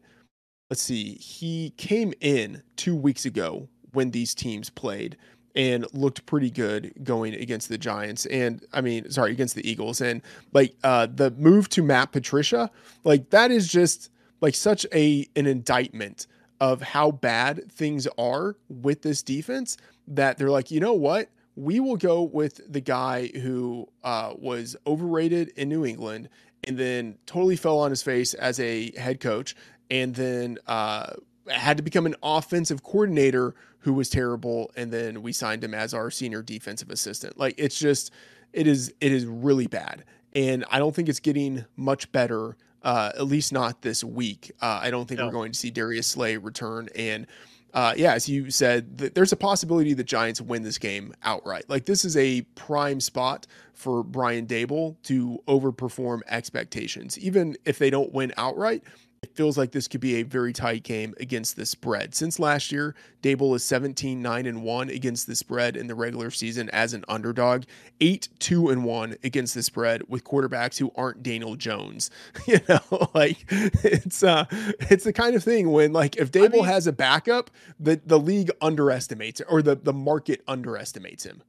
[0.69, 5.17] let's see, he came in two weeks ago when these teams played
[5.56, 10.01] and looked pretty good going against the Giants and I mean sorry against the Eagles
[10.01, 12.71] and like uh the move to Matt Patricia
[13.03, 14.10] like that is just
[14.41, 16.25] like such a an indictment
[16.60, 19.77] of how bad things are with this defense
[20.08, 24.75] that they're like you know what we will go with the guy who uh, was
[24.88, 26.29] overrated in New England
[26.65, 29.56] and then totally fell on his face as a head coach,
[29.89, 31.13] and then uh,
[31.49, 35.93] had to become an offensive coordinator who was terrible, and then we signed him as
[35.93, 37.38] our senior defensive assistant.
[37.38, 38.12] Like it's just,
[38.54, 40.06] it is, it is really bad.
[40.36, 42.58] and I don't think it's getting much better.
[42.82, 44.52] Uh, at least not this week.
[44.62, 45.28] Uh, I don't think no.
[45.28, 46.89] we're going to see Darius Slay return.
[46.95, 47.28] And
[47.73, 51.69] uh, yeah, as you said, th- there's a possibility the Giants win this game outright.
[51.69, 57.89] Like this is a prime spot for Brian Daboll to overperform expectations, even if they
[57.89, 58.83] don't win outright
[59.23, 62.13] it feels like this could be a very tight game against the spread.
[62.13, 66.29] Since last year, Daboll is 17 9 and 1 against the spread in the regular
[66.29, 67.63] season as an underdog,
[68.01, 72.12] 8 2 and 1 against the spread with quarterbacks who aren't Daniel Jones.
[72.47, 76.49] you know, like it's uh it's the kind of thing when like if Daboll I
[76.49, 81.41] mean, has a backup, the the league underestimates or the the market underestimates him.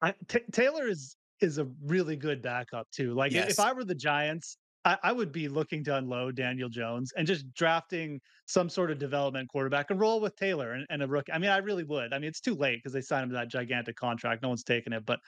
[0.00, 3.12] I, T- Taylor is is a really good backup too.
[3.12, 3.50] Like yes.
[3.50, 7.26] if I were the Giants, I, I, would be looking to unload Daniel Jones and
[7.26, 11.32] just drafting some sort of development quarterback and roll with Taylor and, and a rookie.
[11.32, 12.12] I mean, I really would.
[12.12, 14.42] I mean, it's too late because they signed him to that gigantic contract.
[14.42, 15.06] No one's taking it.
[15.06, 15.20] But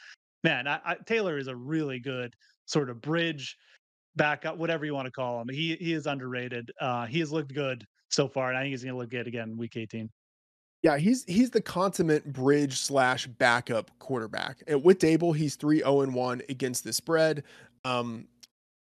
[0.42, 2.34] man, I, I, Taylor is a really good
[2.66, 3.56] sort of bridge
[4.16, 5.48] backup, whatever you want to call him.
[5.48, 6.70] He he is underrated.
[6.80, 9.26] Uh, he has looked good so far, and I think he's going to look good
[9.26, 10.10] again week 18.
[10.82, 14.62] Yeah, he's he's the consummate bridge slash backup quarterback.
[14.66, 17.44] And with Daboll, he's 3 0 1 against the spread.
[17.86, 18.26] Um,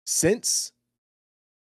[0.06, 0.72] since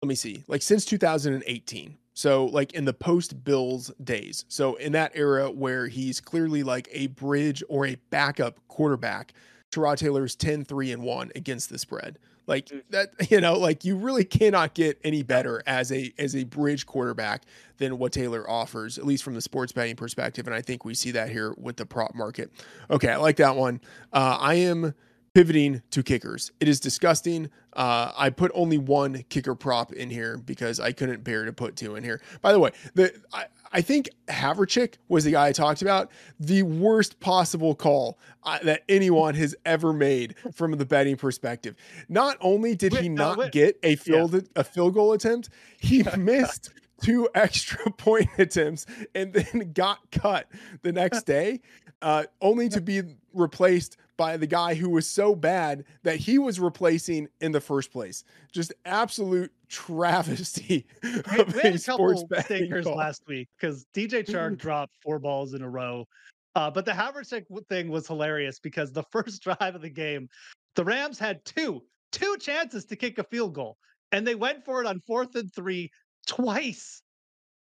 [0.03, 1.97] let me see, like since 2018.
[2.15, 4.45] So like in the post Bills days.
[4.49, 9.33] So in that era where he's clearly like a bridge or a backup quarterback,
[9.71, 12.19] Tyrod Taylor's 10 3 and 1 against the spread.
[12.47, 12.83] Like mm.
[12.91, 16.85] that, you know, like you really cannot get any better as a as a bridge
[16.85, 17.45] quarterback
[17.79, 20.47] than what Taylor offers, at least from the sports betting perspective.
[20.47, 22.51] And I think we see that here with the prop market.
[22.91, 23.81] Okay, I like that one.
[24.13, 24.95] Uh, I am
[25.35, 26.53] pivoting to kickers.
[26.61, 27.51] It is disgusting.
[27.73, 31.77] Uh, I put only one kicker prop in here because I couldn't bear to put
[31.77, 32.21] two in here.
[32.43, 36.11] By the way, the I, I think Havrisik was the guy I talked about.
[36.39, 41.77] The worst possible call uh, that anyone has ever made from the betting perspective.
[42.09, 44.41] Not only did wait, he not no, get a field yeah.
[44.57, 46.71] a field goal attempt, he missed
[47.03, 50.47] two extra point attempts and then got cut
[50.83, 51.61] the next day,
[52.03, 56.61] uh, only to be replaced by the guy who was so bad that he was
[56.61, 58.25] replacing in the first place.
[58.53, 60.87] Just absolute travesty.
[61.03, 65.63] We, we had a couple stinkers last week because DJ Chark dropped four balls in
[65.63, 66.07] a row.
[66.55, 70.29] Uh, but the Havrisik thing was hilarious because the first drive of the game,
[70.77, 73.79] the Rams had two, two chances to kick a field goal,
[74.13, 75.91] and they went for it on fourth and three
[76.27, 77.03] twice.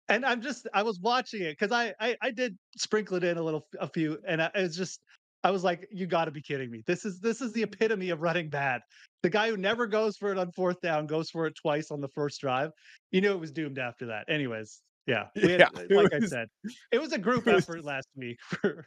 [0.08, 3.38] And I'm just, I was watching it because I, I, I did sprinkle it in
[3.38, 5.00] a little, a few, and I, it was just,
[5.44, 6.82] I was like, you got to be kidding me.
[6.86, 7.72] This is this is the mm-hmm.
[7.72, 8.82] epitome of running bad.
[9.22, 12.00] The guy who never goes for it on fourth down goes for it twice on
[12.00, 12.70] the first drive.
[13.10, 14.24] You knew it was doomed after that.
[14.28, 16.48] Anyways, yeah, had, yeah like was, I said,
[16.90, 18.38] it was a group was, effort last week.
[18.42, 18.86] For...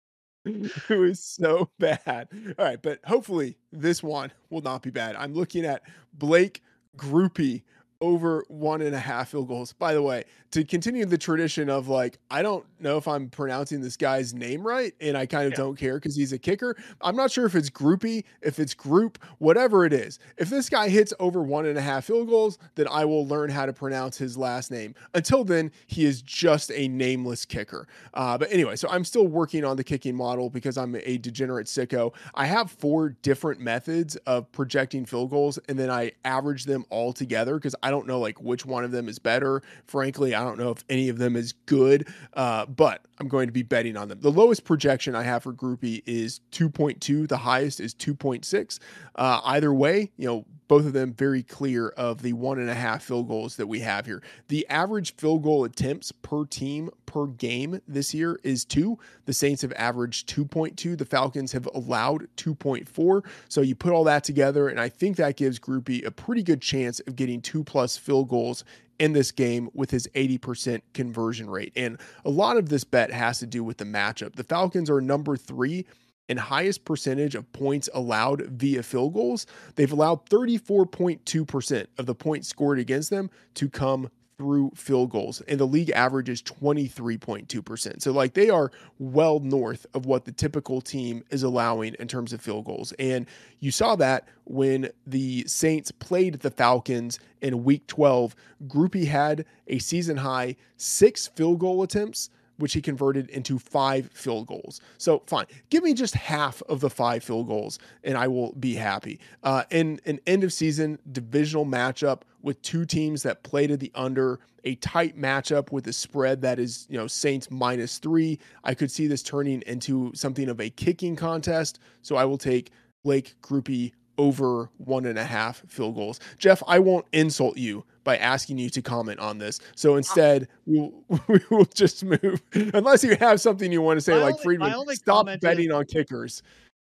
[0.44, 2.28] it was so bad.
[2.58, 5.16] All right, but hopefully this one will not be bad.
[5.16, 5.82] I'm looking at
[6.14, 6.62] Blake
[6.96, 7.62] Grupe
[8.00, 9.72] over one and a half field goals.
[9.72, 13.80] By the way, to continue the tradition of like, I don't know if I'm pronouncing
[13.80, 15.56] this guy's name right, and I kind of yeah.
[15.56, 16.76] don't care because he's a kicker.
[17.00, 20.18] I'm not sure if it's groupie, if it's group, whatever it is.
[20.36, 23.50] If this guy hits over one and a half field goals, then I will learn
[23.50, 24.94] how to pronounce his last name.
[25.14, 27.86] Until then, he is just a nameless kicker.
[28.14, 31.66] Uh, but anyway, so I'm still working on the kicking model because I'm a degenerate
[31.66, 32.14] sicko.
[32.34, 37.12] I have four different methods of projecting field goals, and then I average them all
[37.12, 39.62] together because I don't know like which one of them is better.
[39.86, 43.52] Frankly, I don't know if any of them is good, uh, but I'm going to
[43.52, 44.20] be betting on them.
[44.20, 47.28] The lowest projection I have for Groupie is 2.2.
[47.28, 48.78] The highest is 2.6.
[49.14, 52.74] Uh, either way, you know, both of them very clear of the one and a
[52.74, 54.22] half field goals that we have here.
[54.48, 58.98] The average field goal attempts per team per game this year is two.
[59.24, 60.96] The Saints have averaged 2.2.
[60.96, 63.24] The Falcons have allowed 2.4.
[63.48, 66.60] So you put all that together, and I think that gives Groupie a pretty good
[66.60, 68.64] chance of getting two plus field goals
[68.98, 71.72] in this game with his 80% conversion rate.
[71.76, 74.34] And a lot of this bet has to do with the matchup.
[74.34, 75.86] The Falcons are number three
[76.28, 79.46] and highest percentage of points allowed via field goals.
[79.76, 85.58] They've allowed 34.2% of the points scored against them to come through field goals, and
[85.58, 88.00] the league average is 23.2%.
[88.00, 92.32] So, like, they are well north of what the typical team is allowing in terms
[92.32, 92.92] of field goals.
[93.00, 93.26] And
[93.58, 98.34] you saw that when the Saints played the Falcons in week 12.
[98.66, 104.46] Groupie had a season high six field goal attempts which he converted into five field
[104.46, 104.80] goals.
[104.98, 108.74] So fine, give me just half of the five field goals, and I will be
[108.74, 109.18] happy.
[109.42, 113.90] Uh, in an end of season divisional matchup with two teams that played at the
[113.94, 118.38] under, a tight matchup with a spread that is you know Saints minus three.
[118.64, 121.78] I could see this turning into something of a kicking contest.
[122.02, 122.70] So I will take
[123.04, 126.20] Blake Grupe over one and a half field goals.
[126.38, 129.60] Geoff, I won't insult you by asking you to comment on this.
[129.76, 130.92] So instead, we'll,
[131.28, 132.42] we will just move.
[132.74, 135.72] Unless you have something you want to say, My like only- Freedman, stop betting is-
[135.72, 136.42] on kickers.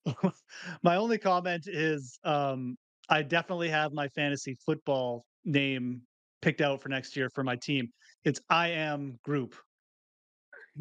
[0.84, 2.76] my only comment is um,
[3.10, 6.02] I definitely have my fantasy football name
[6.42, 7.92] picked out for next year for my team.
[8.24, 9.56] It's I am group.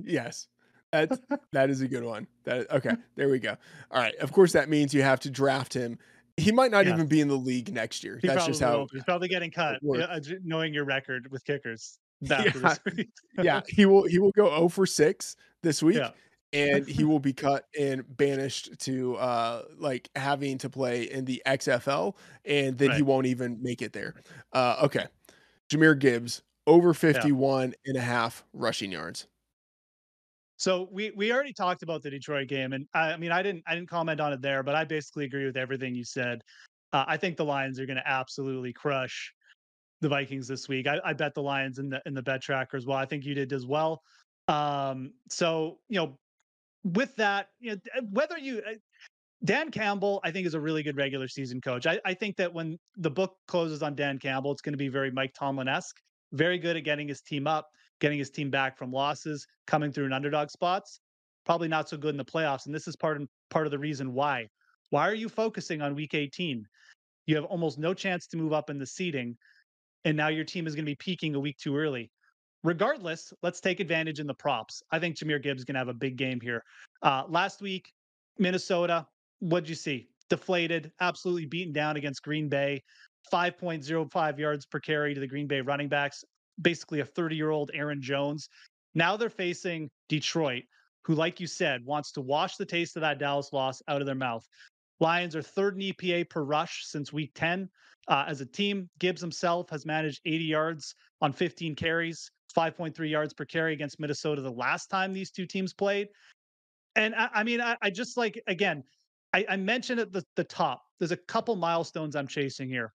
[0.02, 0.46] Yes.
[0.92, 1.18] That's
[1.52, 2.26] that is a good one.
[2.44, 3.56] That okay, there we go.
[3.90, 4.14] All right.
[4.16, 5.98] Of course that means you have to draft him.
[6.40, 6.94] He might not Yeah.
[6.94, 8.18] even be in the league next year.
[8.20, 8.90] He That's just how won't.
[8.92, 9.78] he's probably getting cut.
[9.84, 11.98] uh, knowing your record with kickers.
[12.22, 12.76] Yeah.
[13.42, 15.96] yeah, he will he will go 0 for 6 this week.
[15.96, 16.10] Yeah.
[16.52, 21.42] And he will be cut and banished to uh like having to play in the
[21.46, 22.14] XFL
[22.44, 24.16] and then he won't even make it there.
[24.52, 25.06] Uh okay.
[25.70, 29.26] Jahmyr Gibbs over 51 and a half rushing yards.
[30.60, 33.64] So we we already talked about the Detroit game, and I, I mean I didn't
[33.66, 36.42] I didn't comment on it there, but I basically agree with everything you said.
[36.92, 39.32] Uh, I think the Lions are going to absolutely crush
[40.02, 40.86] the Vikings this week.
[40.86, 42.98] I, I bet the Lions in the in the bet tracker as well.
[42.98, 44.02] I think you did as well.
[44.48, 46.18] Um, so you know,
[46.84, 48.74] with that, you know, whether you uh,
[49.46, 51.86] Dan Campbell, I think is a really good regular season coach.
[51.86, 54.88] I, I think that when the book closes on Dan Campbell, it's going to be
[54.88, 55.96] very Mike Tomlin esque.
[56.32, 57.66] Very good at getting his team up,
[58.00, 61.00] getting his team back from losses, coming through in underdog spots.
[61.46, 63.78] Probably not so good in the playoffs, and this is part and part of the
[63.78, 64.48] reason why.
[64.90, 66.66] Why are you focusing on Week 18?
[67.26, 69.36] You have almost no chance to move up in the seeding,
[70.04, 72.10] and now your team is going to be peaking a week too early.
[72.62, 74.82] Regardless, let's take advantage in the props.
[74.90, 76.62] I think Jahmyr Gibbs is going to have a big game here.
[77.02, 77.90] Uh, last week,
[78.38, 79.06] Minnesota,
[79.38, 80.08] what'd you see?
[80.28, 82.82] Deflated, absolutely beaten down against Green Bay.
[83.32, 86.24] 5.05 yards per carry to the Green Bay running backs,
[86.60, 88.48] basically a 30 year old Aaron Jones.
[88.94, 90.64] Now they're facing Detroit,
[91.04, 94.06] who, like you said, wants to wash the taste of that Dallas loss out of
[94.06, 94.46] their mouth.
[94.98, 97.68] Lions are third in EPA per rush since week 10.
[98.08, 103.32] Uh, as a team, Gibbs himself has managed 80 yards on 15 carries, 5.3 yards
[103.32, 106.08] per carry against Minnesota the last time these two teams played.
[106.96, 108.82] And I, I mean, I, I just like, again,
[109.32, 112.92] I, I mentioned at the, the top, there's a couple milestones I'm chasing here.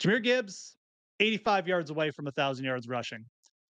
[0.00, 0.76] Jahmyr Gibbs,
[1.20, 3.24] 85 yards away from 1,000 yards rushing.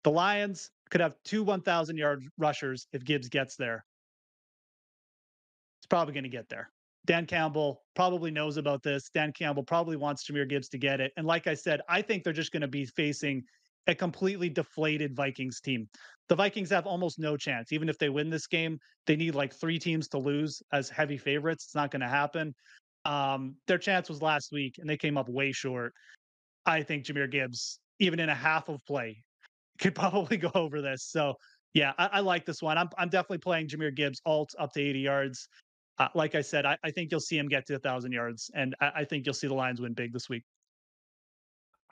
[0.04, 3.84] The Lions could have two 1,000 yard rushers if Gibbs gets there.
[5.80, 6.70] It's probably going to get there.
[7.04, 9.10] Dan Campbell probably knows about this.
[9.12, 11.12] Dan Campbell probably wants Jahmyr Gibbs to get it.
[11.16, 13.42] And like I said, I think they're just going to be facing
[13.88, 15.88] a completely deflated Vikings team.
[16.28, 17.72] The Vikings have almost no chance.
[17.72, 21.18] Even if they win this game, they need like three teams to lose as heavy
[21.18, 21.64] favorites.
[21.64, 22.54] It's not going to happen.
[23.04, 25.92] Um, their chance was last week, and they came up way short.
[26.66, 29.22] I think Jahmyr Gibbs, even in a half of play,
[29.80, 31.04] could probably go over this.
[31.04, 31.34] So
[31.74, 32.78] yeah, I, I like this one.
[32.78, 35.48] I'm I'm definitely playing Jahmyr Gibbs alt up to 80 yards.
[35.98, 38.50] Uh, like I said, I, I think you'll see him get to a thousand yards,
[38.54, 40.42] and I, I think you'll see the Lions win big this week.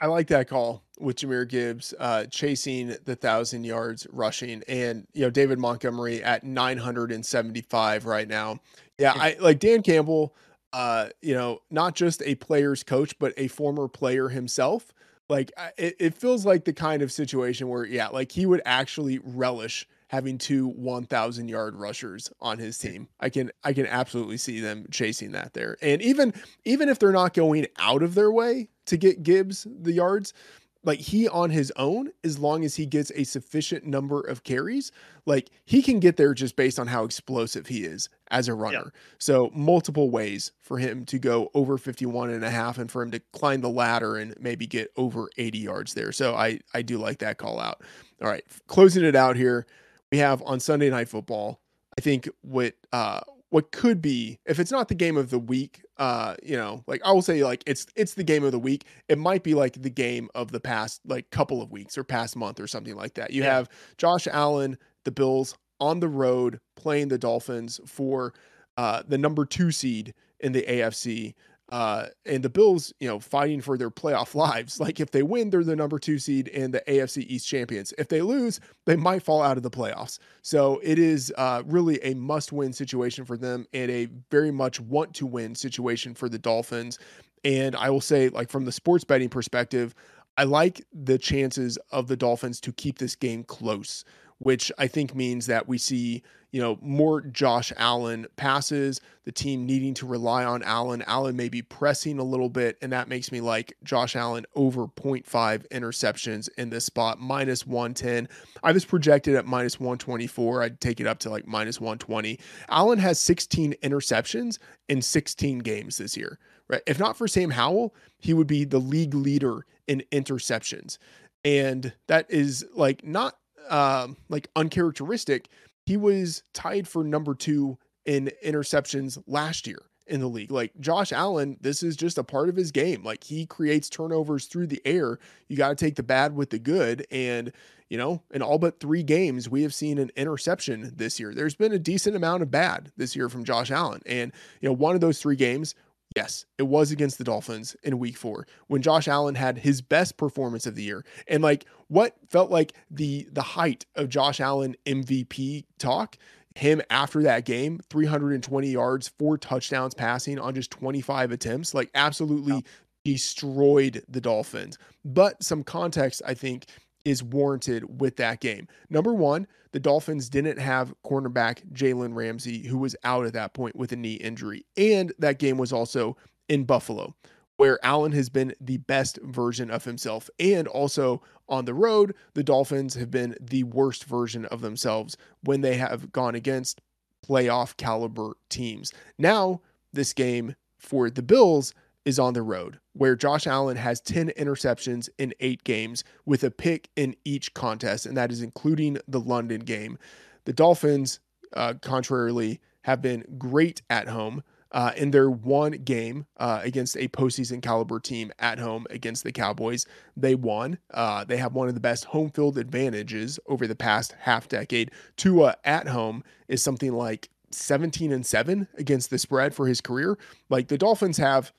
[0.03, 5.23] I like that call with Jahmyr Gibbs uh, chasing the thousand yards rushing, and you
[5.23, 8.59] know David Montgomery at 975 right now.
[8.99, 9.23] Yeah, Yeah.
[9.23, 10.35] I like Dan Campbell.
[10.73, 14.93] Uh, you know, not just a player's coach, but a former player himself.
[15.29, 19.19] Like it, it feels like the kind of situation where, yeah, like he would actually
[19.23, 23.07] relish having two 1,000 yard rushers on his team.
[23.21, 27.13] I can I can absolutely see them chasing that there, and even even if they're
[27.13, 30.35] not going out of their way to get Gibbs the yards,
[30.83, 34.93] like he on his own, as long as he gets a sufficient number of carries,
[35.27, 38.93] like he can get there just based on how explosive he is as a runner.
[39.19, 43.11] So multiple ways for him to go over 51 and a half and for him
[43.11, 46.13] to climb the ladder and maybe get over 80 yards there.
[46.13, 47.83] So I I do like that call out.
[48.23, 49.67] All right, closing it out here,
[50.11, 51.61] we have on Sunday night football.
[51.99, 53.21] I think what uh
[53.51, 57.01] what could be if it's not the game of the week uh you know like
[57.05, 58.85] i will say like it's it's the game of the week.
[59.09, 62.37] It might be like the game of the past like couple of weeks or past
[62.37, 63.33] month or something like that.
[63.33, 63.55] You Yeah.
[63.57, 68.35] have josh allen the bills on the road playing the dolphins for
[68.77, 71.35] uh the number two seed in the afc
[71.71, 74.81] uh and the bills you know fighting for their playoff lives.
[74.81, 77.93] Like if they win they're the number two seed and the afc east champions.
[77.99, 80.19] If they lose they might fall out of the playoffs.
[80.43, 84.81] So it is uh, really a must win situation for them and a very much
[84.81, 86.99] want to win situation for the Dolphins.
[87.45, 89.95] And I will say, like, from the sports betting perspective,
[90.37, 94.05] I like the chances of the Dolphins to keep this game close,
[94.41, 99.67] which I think means that we see, you know, more Josh Allen passes, the team
[99.67, 101.05] needing to rely on Allen.
[101.07, 104.87] Allen may be pressing a little bit, and that makes me like Josh Allen over
[104.87, 108.29] 0.5 interceptions in this spot, minus 110.
[108.63, 110.63] I was projected at minus 124.
[110.63, 112.41] I'd take it up to like minus 120.
[112.71, 116.83] Allen has 16 interceptions in 16 games this year, right?
[116.87, 120.97] If not for Sam Howell, he would be the league leader in interceptions.
[121.45, 123.37] And that is like not
[123.69, 125.49] um, like uncharacteristic.
[125.87, 130.51] He was tied for number two in interceptions last year in the league.
[130.51, 133.03] Like Josh Allen, this is just a part of his game.
[133.03, 135.19] Like he creates turnovers through the air.
[135.49, 137.07] You got to take the bad with the good.
[137.11, 137.53] And,
[137.89, 141.35] you know, in all but three games, we have seen an interception this year.
[141.35, 144.03] There's been a decent amount of bad this year from Josh Allen.
[144.07, 145.75] And, you know, one of those three games,
[146.17, 150.17] Yes, it was against the Dolphins in week four when Josh Allen had his best
[150.17, 151.05] performance of the year.
[151.29, 156.17] And like what felt like the the height of Josh Allen MVP talk
[156.57, 162.65] him after that game 320 yards, four touchdowns passing on just 25 attempts, like absolutely
[163.05, 164.79] destroyed the Dolphins.
[165.05, 166.67] But some context, I think,
[167.05, 168.69] is warranted with that game.
[168.89, 173.77] Number one, the Dolphins didn't have cornerback Jalen Ramsey, who was out at that point
[173.77, 174.65] with a knee injury.
[174.77, 176.17] And that game was also
[176.49, 177.15] in Buffalo
[177.61, 180.31] where Allen has been the best version of himself.
[180.39, 185.61] And also on the road, the Dolphins have been the worst version of themselves when
[185.61, 186.81] they have gone against
[187.23, 188.95] playoff caliber teams.
[189.19, 189.61] Now,
[189.93, 191.75] this game for the Bills
[192.05, 196.51] is on the road, where Josh Allen has 10 interceptions in eight games with a
[196.51, 199.99] pick in each contest, and that is including the London game.
[200.45, 201.21] The Dolphins,
[201.55, 204.43] uh, contrarily, have been great at home
[204.73, 209.33] uh, in their one game uh, against a postseason caliber team at home against the
[209.33, 209.85] Cowboys.
[210.17, 210.79] They won.
[210.93, 214.93] Uh, they have one of the best home field advantages over the past half decade.
[215.17, 220.17] Tua at home is something like 17 and 7 against the spread for his career.
[220.49, 221.53] Like the Dolphins have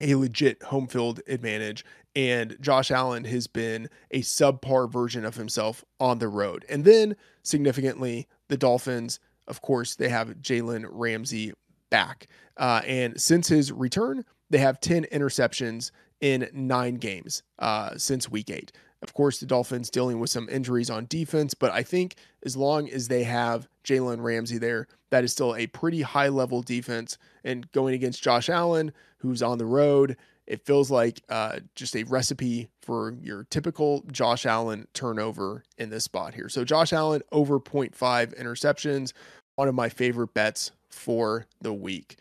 [0.00, 1.84] a legit home field advantage.
[2.14, 6.64] And Josh Allen has been a subpar version of himself on the road.
[6.68, 11.52] And then significantly, the Dolphins, of course, they have Jalen Ramsey
[11.90, 12.26] back.
[12.56, 15.90] Uh, and since his return, they have 10 interceptions
[16.20, 18.72] in nine games uh, since week eight.
[19.02, 22.90] Of course, the Dolphins dealing with some injuries on defense, but I think as long
[22.90, 27.16] as they have Jalen Ramsey there, that is still a pretty high level defense.
[27.44, 30.16] And going against Josh Allen, who's on the road,
[30.48, 36.04] it feels like uh, just a recipe for your typical Josh Allen turnover in this
[36.04, 36.48] spot here.
[36.48, 37.92] So, Josh Allen over 0.5
[38.40, 39.12] interceptions,
[39.56, 42.16] one of my favorite bets for the week.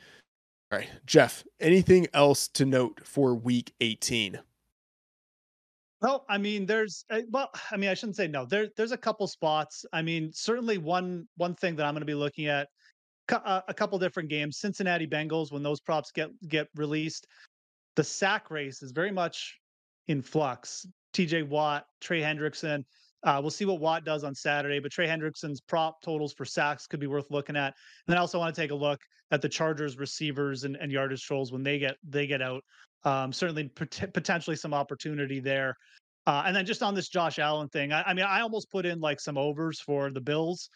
[0.72, 4.40] All right, Geoff, anything else to note for week 18?
[6.02, 8.46] Well, I mean, there's uh, well, I mean, I shouldn't say no.
[8.46, 9.86] There, there's a couple spots.
[9.92, 12.68] I mean, certainly one one thing that I'm going to be looking at
[13.32, 14.60] uh, a couple different games.
[14.60, 17.28] Cincinnati Bengals when those props get get released,
[17.96, 19.58] the sack race is very much
[20.08, 20.86] in flux.
[21.14, 21.44] T.J.
[21.44, 22.84] Watt, Trey Hendrickson.
[23.24, 26.86] Uh, we'll see what Watt does on Saturday, but Trey Hendrickson's prop totals for sacks
[26.86, 27.74] could be worth looking at.
[28.06, 30.92] And then I also want to take a look at the Chargers receivers and, and
[30.92, 32.64] yardage trolls when they get they get out.
[33.08, 35.78] Um, certainly pot- potentially some opportunity there.
[36.26, 38.86] Uh, and then just on this Josh Allen thing, I, I, mean, I almost put
[38.86, 40.70] in like some overs for the Bills.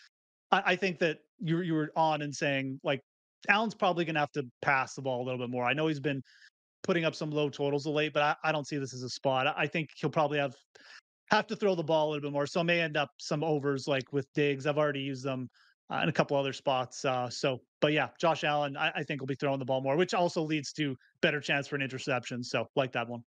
[0.49, 3.01] I, I think that you you were on and saying like
[3.49, 5.65] Allen's probably going to have to pass the ball a little bit more.
[5.65, 6.23] I know he's been
[6.83, 9.09] putting up some low totals of late, but I, I don't see this as a
[9.09, 9.53] spot.
[9.57, 10.55] I think he'll probably have
[11.31, 12.47] have to throw the ball a little bit more.
[12.47, 14.65] So I may end up some overs like with Diggs.
[14.65, 15.49] I've already used them
[15.91, 17.03] uh, in a couple other spots.
[17.03, 19.97] Uh, so, but yeah, Josh Allen, I, I, think will be throwing the ball more,
[19.97, 22.43] which also leads to better chance for an interception.
[22.43, 23.23] So, like that one.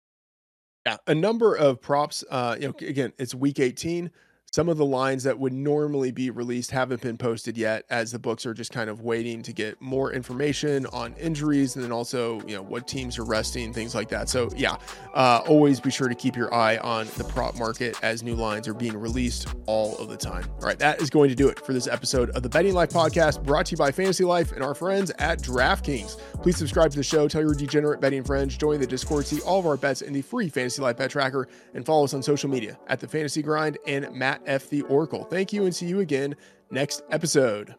[0.87, 2.25] Yeah, a number of props.
[2.31, 4.11] Uh, you know, again, it's week 18.
[4.53, 8.19] Some of the lines that would normally be released haven't been posted yet, as the
[8.19, 12.41] books are just kind of waiting to get more information on injuries and then also,
[12.49, 14.29] you know, what teams are resting, things like that.
[14.29, 14.75] So, yeah,
[15.15, 18.67] uh, always be sure to keep your eye on the prop market as new lines
[18.67, 20.45] are being released all of the time.
[20.61, 22.91] All right, that is going to do it for this episode of the Betting Life
[22.91, 26.19] podcast brought to you by Fantasy Life and our friends at DraftKings.
[26.43, 29.61] Please subscribe to the show, tell your degenerate betting friends, join the Discord, see all
[29.61, 32.51] of our bets in the free Fantasy Life Bet Tracker, and follow us on social
[32.51, 34.69] media at the Fantasy Grind and Matt F.
[34.69, 35.25] the Oracle.
[35.25, 36.37] Thank you and see you again
[36.71, 37.75] next episode.